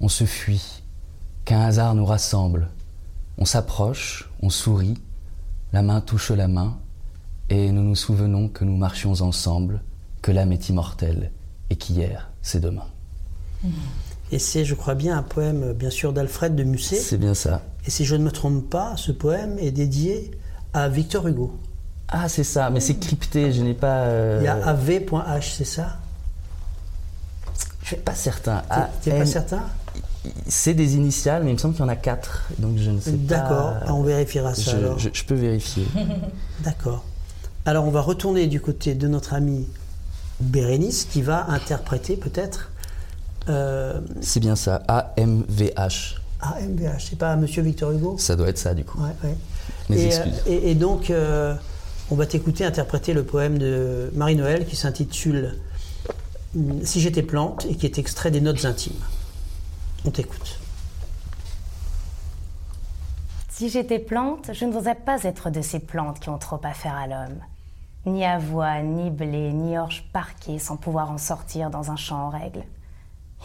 on 0.00 0.08
se 0.08 0.24
fuit, 0.24 0.82
qu'un 1.44 1.60
hasard 1.60 1.94
nous 1.94 2.06
rassemble. 2.06 2.68
On 3.38 3.44
s'approche, 3.44 4.30
on 4.42 4.50
sourit, 4.50 4.98
la 5.74 5.82
main 5.82 6.00
touche 6.00 6.30
la 6.30 6.46
main, 6.46 6.78
et 7.50 7.72
nous 7.72 7.82
nous 7.82 7.96
souvenons 7.96 8.48
que 8.48 8.64
nous 8.64 8.76
marchions 8.76 9.20
ensemble, 9.22 9.82
que 10.22 10.30
l'âme 10.30 10.52
est 10.52 10.68
immortelle, 10.68 11.32
et 11.68 11.74
qu'hier, 11.74 12.30
c'est 12.42 12.60
demain. 12.60 12.86
Et 14.30 14.38
c'est, 14.38 14.64
je 14.64 14.76
crois 14.76 14.94
bien, 14.94 15.18
un 15.18 15.24
poème, 15.24 15.72
bien 15.72 15.90
sûr, 15.90 16.12
d'Alfred 16.12 16.54
de 16.54 16.62
Musset. 16.62 16.94
C'est 16.94 17.18
bien 17.18 17.34
ça. 17.34 17.60
Et 17.86 17.90
si 17.90 18.04
je 18.04 18.14
ne 18.14 18.22
me 18.22 18.30
trompe 18.30 18.70
pas, 18.70 18.96
ce 18.96 19.10
poème 19.10 19.58
est 19.58 19.72
dédié 19.72 20.30
à 20.74 20.88
Victor 20.88 21.26
Hugo. 21.26 21.58
Ah, 22.06 22.28
c'est 22.28 22.44
ça, 22.44 22.70
mais 22.70 22.78
c'est 22.78 22.94
crypté, 22.94 23.52
je 23.52 23.62
n'ai 23.62 23.74
pas... 23.74 24.02
euh, 24.02 24.38
Il 24.42 24.44
y 24.44 24.48
a 24.48 24.64
av.h, 24.68 25.56
c'est 25.56 25.64
ça? 25.64 25.96
Je 27.82 27.88
suis 27.88 27.96
pas 27.96 28.14
certain. 28.14 28.62
T'es 29.02 29.10
pas 29.10 29.26
certain? 29.26 29.64
C'est 30.48 30.74
des 30.74 30.96
initiales, 30.96 31.44
mais 31.44 31.50
il 31.50 31.54
me 31.54 31.58
semble 31.58 31.74
qu'il 31.74 31.82
y 31.82 31.86
en 31.86 31.88
a 31.90 31.96
quatre, 31.96 32.48
donc 32.58 32.78
je 32.78 32.90
ne 32.90 32.98
sais 33.00 33.12
pas... 33.12 33.34
D'accord, 33.36 33.74
on 33.88 34.02
vérifiera 34.02 34.54
ça 34.54 34.70
Je, 34.72 34.76
alors. 34.76 34.98
je- 34.98 35.10
je 35.12 35.24
peux 35.24 35.34
vérifier. 35.34 35.86
D'accord. 36.64 37.04
Alors 37.66 37.86
on 37.86 37.90
va 37.90 38.00
retourner 38.00 38.46
du 38.46 38.60
côté 38.60 38.94
de 38.94 39.06
notre 39.08 39.34
ami 39.34 39.66
Bérénice 40.40 41.04
qui 41.04 41.22
va 41.22 41.46
interpréter 41.50 42.16
peut-être 42.16 42.70
euh, 43.48 44.00
C'est 44.22 44.40
bien 44.40 44.56
ça, 44.56 44.82
AMVH. 44.88 46.20
AMVH. 46.40 46.98
C'est 47.10 47.18
pas 47.18 47.36
Monsieur 47.36 47.62
Victor 47.62 47.90
Hugo? 47.92 48.16
Ça 48.18 48.36
doit 48.36 48.48
être 48.48 48.58
ça, 48.58 48.74
du 48.74 48.84
coup. 48.84 48.98
Ouais, 49.00 49.10
ouais. 49.28 49.36
Mes 49.90 50.00
et, 50.02 50.06
excuses. 50.06 50.32
euh, 50.46 50.50
et- 50.50 50.70
et 50.70 50.74
donc, 50.74 51.10
euh, 51.10 51.54
on 52.10 52.16
va 52.16 52.26
t'écouter 52.26 52.64
interpréter 52.64 53.12
le 53.14 53.22
poème 53.24 53.58
de 53.58 54.10
Marie-Noël 54.14 54.66
qui 54.66 54.76
s'intitule 54.76 55.54
hum, 56.56 56.80
Si 56.84 57.00
j'étais 57.00 57.22
plante 57.22 57.66
et 57.70 57.74
qui 57.76 57.84
est 57.86 57.98
extrait 57.98 58.30
des 58.30 58.40
notes 58.40 58.64
intimes. 58.64 58.92
On 60.06 60.10
t'écoute. 60.10 60.60
Si 63.48 63.68
j'étais 63.68 63.98
plante, 63.98 64.50
je 64.52 64.64
ne 64.64 64.72
voudrais 64.72 64.96
pas 64.96 65.22
être 65.22 65.48
de 65.48 65.62
ces 65.62 65.78
plantes 65.78 66.20
qui 66.20 66.28
ont 66.28 66.38
trop 66.38 66.60
à 66.64 66.72
faire 66.72 66.96
à 66.96 67.06
l'homme. 67.06 67.38
Ni 68.04 68.24
avoine, 68.24 68.96
ni 68.96 69.10
blé, 69.10 69.52
ni 69.52 69.78
orge 69.78 70.04
parquée 70.12 70.58
sans 70.58 70.76
pouvoir 70.76 71.10
en 71.10 71.18
sortir 71.18 71.70
dans 71.70 71.90
un 71.90 71.96
champ 71.96 72.26
en 72.26 72.28
règle. 72.28 72.64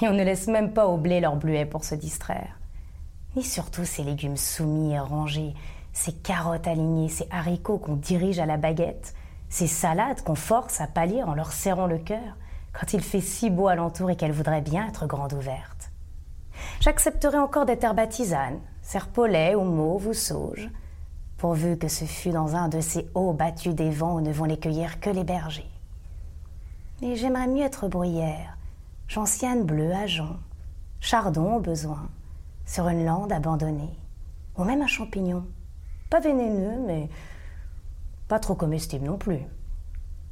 Et 0.02 0.08
on 0.08 0.14
ne 0.14 0.24
laisse 0.24 0.48
même 0.48 0.74
pas 0.74 0.88
au 0.88 0.98
blé 0.98 1.22
leur 1.22 1.38
bluet 1.38 1.66
pour 1.66 1.86
se 1.86 1.96
distraire. 1.96 2.60
Ni 3.36 3.44
surtout 3.44 3.86
ces 3.86 4.04
légumes 4.04 4.36
soumis 4.36 4.94
et 4.94 5.00
rangés, 5.00 5.54
ces 5.94 6.12
carottes 6.12 6.68
alignées, 6.68 7.08
ces 7.08 7.28
haricots 7.32 7.78
qu'on 7.78 7.96
dirige 7.96 8.40
à 8.40 8.46
la 8.46 8.58
baguette, 8.58 9.14
ces 9.48 9.68
salades 9.68 10.24
qu'on 10.24 10.36
force 10.36 10.82
à 10.82 10.88
pâlir 10.88 11.30
en 11.30 11.36
leur 11.36 11.54
serrant 11.54 11.88
le 11.88 12.00
cœur, 12.00 12.36
quand 12.74 12.92
il 12.94 13.02
fait 13.02 13.22
si 13.22 13.50
beau 13.50 13.68
alentour 13.68 14.10
et 14.10 14.18
qu'elles 14.18 14.34
voudraient 14.34 14.62
bien 14.62 14.88
être 14.88 15.08
grandes 15.08 15.34
ouvertes. 15.34 15.79
J'accepterais 16.80 17.38
encore 17.38 17.66
d'être 17.66 17.84
herbe 17.84 18.00
à 18.00 18.08
tisane, 18.08 18.60
serpolet 18.82 19.56
ou 19.56 19.64
mauve 19.64 20.08
ou 20.08 20.14
sauge, 20.14 20.70
pourvu 21.38 21.78
que 21.78 21.88
ce 21.88 22.06
fût 22.06 22.32
dans 22.32 22.56
un 22.56 22.68
de 22.68 22.82
ces 22.82 23.10
hauts 23.14 23.34
battus 23.34 23.74
des 23.74 23.90
vents 23.90 24.16
où 24.16 24.22
ne 24.22 24.32
vont 24.32 24.46
les 24.46 24.60
cueillir 24.60 25.00
que 25.00 25.10
les 25.10 25.24
bergers. 25.24 25.70
Et 27.02 27.16
j'aimerais 27.16 27.48
mieux 27.48 27.64
être 27.64 27.88
bruyère, 27.88 28.58
gentiane 29.08 29.64
bleue 29.64 29.94
à 29.94 30.06
jonc, 30.06 30.38
chardon 31.00 31.56
au 31.56 31.60
besoin, 31.60 32.10
sur 32.66 32.88
une 32.90 33.06
lande 33.06 33.32
abandonnée, 33.32 33.98
ou 34.58 34.64
même 34.64 34.82
un 34.82 34.88
champignon, 34.88 35.46
pas 36.10 36.20
vénéneux, 36.20 36.80
mais 36.86 37.10
pas 38.28 38.40
trop 38.40 38.56
comestible 38.56 39.06
non 39.06 39.18
plus, 39.18 39.40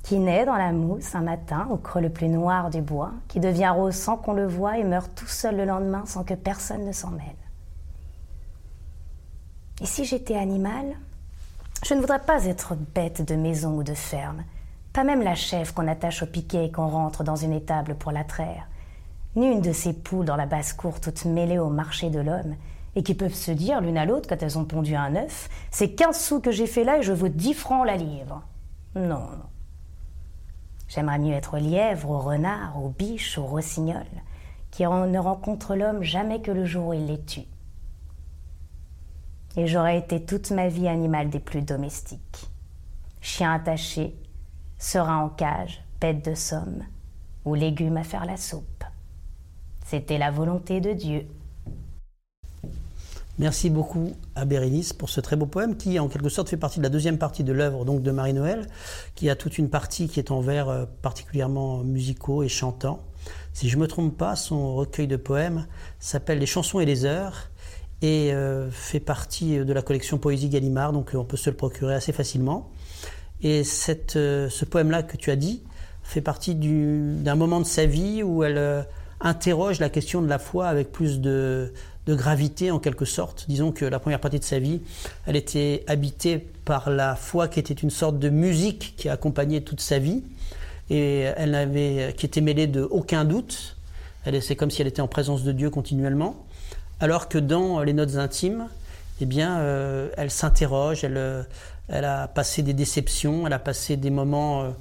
qui 0.07 0.19
naît 0.19 0.45
dans 0.45 0.55
la 0.55 0.71
mousse 0.71 1.15
un 1.15 1.21
matin 1.21 1.67
au 1.69 1.75
creux 1.75 1.99
le 1.99 2.09
plus 2.09 2.29
noir 2.29 2.69
du 2.69 2.79
bois, 2.79 3.11
qui 3.27 3.41
devient 3.41 3.73
rose 3.75 3.93
sans 3.93 4.15
qu'on 4.15 4.31
le 4.31 4.47
voie 4.47 4.77
et 4.77 4.85
meurt 4.85 5.13
tout 5.13 5.27
seul 5.27 5.57
le 5.57 5.65
lendemain 5.65 6.03
sans 6.05 6.23
que 6.23 6.33
personne 6.33 6.85
ne 6.85 6.93
s'en 6.93 7.09
mêle. 7.09 7.25
Et 9.81 9.85
si 9.85 10.05
j'étais 10.05 10.37
animal, 10.37 10.95
je 11.85 11.93
ne 11.93 11.99
voudrais 11.99 12.21
pas 12.21 12.45
être 12.45 12.75
bête 12.95 13.21
de 13.21 13.35
maison 13.35 13.75
ou 13.75 13.83
de 13.83 13.93
ferme, 13.93 14.45
pas 14.93 15.03
même 15.03 15.21
la 15.21 15.35
chèvre 15.35 15.73
qu'on 15.73 15.89
attache 15.89 16.23
au 16.23 16.25
piquet 16.25 16.67
et 16.67 16.71
qu'on 16.71 16.87
rentre 16.87 17.25
dans 17.25 17.35
une 17.35 17.51
étable 17.51 17.95
pour 17.95 18.13
la 18.13 18.23
traire, 18.23 18.69
ni 19.35 19.47
une 19.47 19.61
de 19.61 19.73
ces 19.73 19.91
poules 19.91 20.25
dans 20.25 20.37
la 20.37 20.45
basse-cour 20.45 21.01
toutes 21.01 21.25
mêlées 21.25 21.59
au 21.59 21.69
marché 21.69 22.09
de 22.09 22.21
l'homme, 22.21 22.55
et 22.95 23.03
qui 23.03 23.13
peuvent 23.13 23.33
se 23.33 23.51
dire 23.51 23.81
l'une 23.81 23.97
à 23.97 24.05
l'autre 24.05 24.29
quand 24.29 24.41
elles 24.41 24.57
ont 24.57 24.63
pondu 24.63 24.95
un 24.95 25.17
œuf, 25.17 25.49
c'est 25.69 25.95
15 25.95 26.17
sous 26.17 26.39
que 26.39 26.51
j'ai 26.51 26.65
fait 26.65 26.85
là 26.85 26.99
et 26.99 27.03
je 27.03 27.11
vaux 27.11 27.27
10 27.27 27.53
francs 27.53 27.85
la 27.85 27.97
livre. 27.97 28.41
Non, 28.95 29.03
non. 29.03 29.56
J'aimerais 30.87 31.19
mieux 31.19 31.33
être 31.33 31.57
au 31.57 31.61
lièvre, 31.61 32.09
au 32.09 32.19
renard, 32.19 32.81
au 32.81 32.89
biche, 32.89 33.37
au 33.37 33.45
rossignol, 33.45 34.05
qui 34.71 34.83
ne 34.83 35.19
rencontrent 35.19 35.75
l'homme 35.75 36.03
jamais 36.03 36.41
que 36.41 36.51
le 36.51 36.65
jour 36.65 36.87
où 36.87 36.93
il 36.93 37.07
les 37.07 37.21
tue. 37.21 37.41
Et 39.57 39.67
j'aurais 39.67 39.97
été 39.97 40.23
toute 40.23 40.51
ma 40.51 40.67
vie 40.67 40.87
animal 40.87 41.29
des 41.29 41.39
plus 41.39 41.61
domestiques. 41.61 42.47
Chien 43.21 43.53
attaché, 43.53 44.15
serin 44.77 45.23
en 45.23 45.29
cage, 45.29 45.83
bête 45.99 46.23
de 46.23 46.35
somme, 46.35 46.83
ou 47.43 47.55
légumes 47.55 47.97
à 47.97 48.03
faire 48.03 48.25
la 48.25 48.37
soupe. 48.37 48.83
C'était 49.85 50.17
la 50.17 50.31
volonté 50.31 50.79
de 50.79 50.93
Dieu. 50.93 51.27
Merci 53.39 53.69
beaucoup 53.69 54.13
à 54.35 54.45
Bérénice 54.45 54.93
pour 54.93 55.09
ce 55.09 55.21
très 55.21 55.35
beau 55.35 55.45
poème 55.45 55.77
qui, 55.77 55.99
en 55.99 56.07
quelque 56.07 56.29
sorte, 56.29 56.49
fait 56.49 56.57
partie 56.57 56.79
de 56.79 56.83
la 56.83 56.89
deuxième 56.89 57.19
partie 57.19 57.43
de 57.43 57.53
l'œuvre 57.53 57.85
donc 57.85 58.01
de 58.01 58.09
Marie-Noël, 58.09 58.65
qui 59.13 59.29
a 59.29 59.35
toute 59.35 59.59
une 59.59 59.69
partie 59.69 60.07
qui 60.07 60.19
est 60.19 60.31
en 60.31 60.41
vers 60.41 60.69
euh, 60.69 60.85
particulièrement 61.03 61.83
musicaux 61.83 62.41
et 62.41 62.49
chantants. 62.49 63.03
Si 63.53 63.69
je 63.69 63.75
ne 63.77 63.81
me 63.83 63.87
trompe 63.87 64.17
pas, 64.17 64.35
son 64.35 64.73
recueil 64.75 65.05
de 65.07 65.17
poèmes 65.17 65.67
s'appelle 65.99 66.39
Les 66.39 66.47
chansons 66.47 66.79
et 66.79 66.85
les 66.85 67.05
heures 67.05 67.49
et 68.01 68.33
euh, 68.33 68.71
fait 68.71 68.99
partie 68.99 69.59
de 69.63 69.73
la 69.73 69.83
collection 69.83 70.17
Poésie 70.17 70.49
Gallimard, 70.49 70.91
donc 70.91 71.13
euh, 71.13 71.19
on 71.19 71.25
peut 71.25 71.37
se 71.37 71.49
le 71.51 71.55
procurer 71.55 71.93
assez 71.93 72.13
facilement. 72.13 72.71
Et 73.43 73.63
cette, 73.63 74.15
euh, 74.15 74.49
ce 74.49 74.65
poème-là 74.65 75.03
que 75.03 75.15
tu 75.15 75.29
as 75.29 75.35
dit 75.35 75.61
fait 76.01 76.21
partie 76.21 76.55
du- 76.55 77.13
d'un 77.17 77.35
moment 77.35 77.59
de 77.59 77.65
sa 77.65 77.85
vie 77.85 78.23
où 78.23 78.43
elle 78.43 78.57
euh, 78.57 78.81
interroge 79.19 79.79
la 79.79 79.89
question 79.89 80.23
de 80.23 80.27
la 80.27 80.39
foi 80.39 80.67
avec 80.67 80.91
plus 80.91 81.19
de, 81.19 81.71
de 82.07 82.15
gravité 82.15 82.71
en 82.71 82.79
quelque 82.79 83.05
sorte. 83.05 83.45
Disons 83.47 83.71
que 83.71 83.85
la 83.85 83.99
première 83.99 84.19
partie 84.19 84.39
de 84.39 84.43
sa 84.43 84.59
vie, 84.59 84.81
elle 85.25 85.35
était 85.35 85.83
habitée 85.87 86.39
par 86.39 86.89
la 86.89 87.15
foi 87.15 87.47
qui 87.49 87.59
était 87.59 87.73
une 87.73 87.89
sorte 87.89 88.17
de 88.17 88.29
musique 88.29 88.95
qui 88.97 89.09
a 89.09 89.13
accompagné 89.13 89.61
toute 89.61 89.81
sa 89.81 89.99
vie 89.99 90.23
et 90.89 91.19
elle 91.19 91.51
n'avait, 91.51 92.13
qui 92.17 92.25
était 92.25 92.41
mêlée 92.41 92.67
de 92.67 92.81
aucun 92.81 93.25
doute. 93.25 93.75
C'est 94.41 94.55
comme 94.55 94.71
si 94.71 94.81
elle 94.81 94.87
était 94.87 95.01
en 95.01 95.07
présence 95.07 95.43
de 95.43 95.51
Dieu 95.51 95.69
continuellement. 95.69 96.45
alors 96.99 97.29
que 97.29 97.37
dans 97.37 97.83
les 97.83 97.93
notes 97.93 98.15
intimes, 98.15 98.67
eh 99.21 99.25
bien, 99.25 99.59
euh, 99.59 100.09
elle 100.17 100.31
s'interroge, 100.31 101.03
elle, 101.03 101.17
euh, 101.17 101.43
elle, 101.87 102.05
a 102.05 102.27
passé 102.27 102.61
des 102.63 102.73
déceptions, 102.73 103.47
elle 103.47 103.53
a 103.53 103.59
passé 103.59 103.97
des 103.97 104.09
moments 104.09 104.73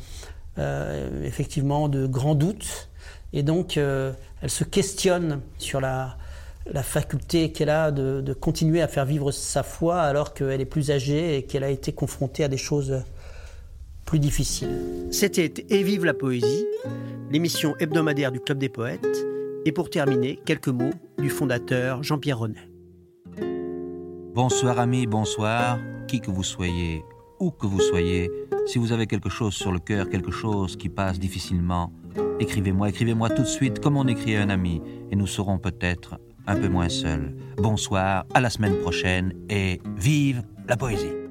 euh, 0.59 1.25
effectivement 1.25 1.89
de 1.89 2.07
grands 2.07 2.35
doutes, 2.35 2.89
et 3.33 3.43
donc 3.43 3.77
elle 3.77 4.51
se 4.51 4.65
questionne 4.65 5.41
sur 5.59 5.81
la, 5.81 6.17
la 6.71 6.83
faculté 6.83 7.53
qu'elle 7.53 7.71
a 7.71 7.91
de, 7.91 8.21
de, 8.21 8.33
continuer 8.33 8.83
à 8.83 8.89
faire 8.89 9.05
vivre 9.05 9.31
sa 9.31 9.63
foi 9.63 10.01
alors 10.01 10.35
qu'elle 10.35 10.61
est 10.61 10.67
plus 10.67 10.91
âgée 10.91 11.39
et 11.39 11.43
qu'elle 11.45 11.65
a 11.65 11.71
été 11.71 11.93
confrontée 11.93 12.45
à 12.45 12.49
des 12.49 12.57
choses 12.57 13.03
plus 14.05 14.19
difficiles. 14.19 15.09
C'était 15.11 15.53
Et 15.69 15.83
vive 15.83 16.05
la 16.05 16.15
poésie, 16.15 16.67
l'émission 17.31 17.75
hebdomadaire 17.79 18.33
du 18.33 18.41
Club 18.41 18.59
des 18.59 18.69
poètes. 18.69 19.27
Et 19.65 19.73
pour 19.73 19.91
terminer, 19.91 20.39
quelques 20.45 20.69
mots 20.69 20.93
du 21.19 21.29
fondateur 21.29 22.03
Jean-Pierre 22.03 22.39
Renet. 22.39 22.71
Bonsoir 24.33 24.79
amis, 24.79 25.07
bonsoir, 25.07 25.79
qui 26.07 26.21
que 26.21 26.31
vous 26.31 26.45
soyez, 26.45 27.03
où 27.41 27.51
que 27.51 27.67
vous 27.67 27.81
soyez, 27.81 28.31
si 28.67 28.79
vous 28.79 28.93
avez 28.93 29.07
quelque 29.07 29.29
chose 29.29 29.55
sur 29.55 29.73
le 29.73 29.81
cœur, 29.81 30.09
quelque 30.09 30.31
chose 30.31 30.77
qui 30.77 30.89
passe 30.89 31.19
difficilement, 31.19 31.93
écrivez-moi, 32.39 32.91
écrivez-moi 32.91 33.31
tout 33.31 33.43
de 33.43 33.49
suite 33.49 33.81
comme 33.81 33.97
on 33.97 34.07
écrit 34.07 34.37
à 34.37 34.43
un 34.43 34.51
ami, 34.51 34.83
et 35.11 35.17
nous 35.17 35.27
serons 35.27 35.59
peut-être 35.59 36.19
un 36.47 36.57
peu 36.57 36.69
moins 36.69 36.89
seuls. 36.89 37.35
Bonsoir, 37.57 38.27
à 38.35 38.41
la 38.41 38.51
semaine 38.51 38.77
prochaine, 38.79 39.33
et 39.49 39.81
vive 39.97 40.43
la 40.69 40.77
poésie. 40.77 41.26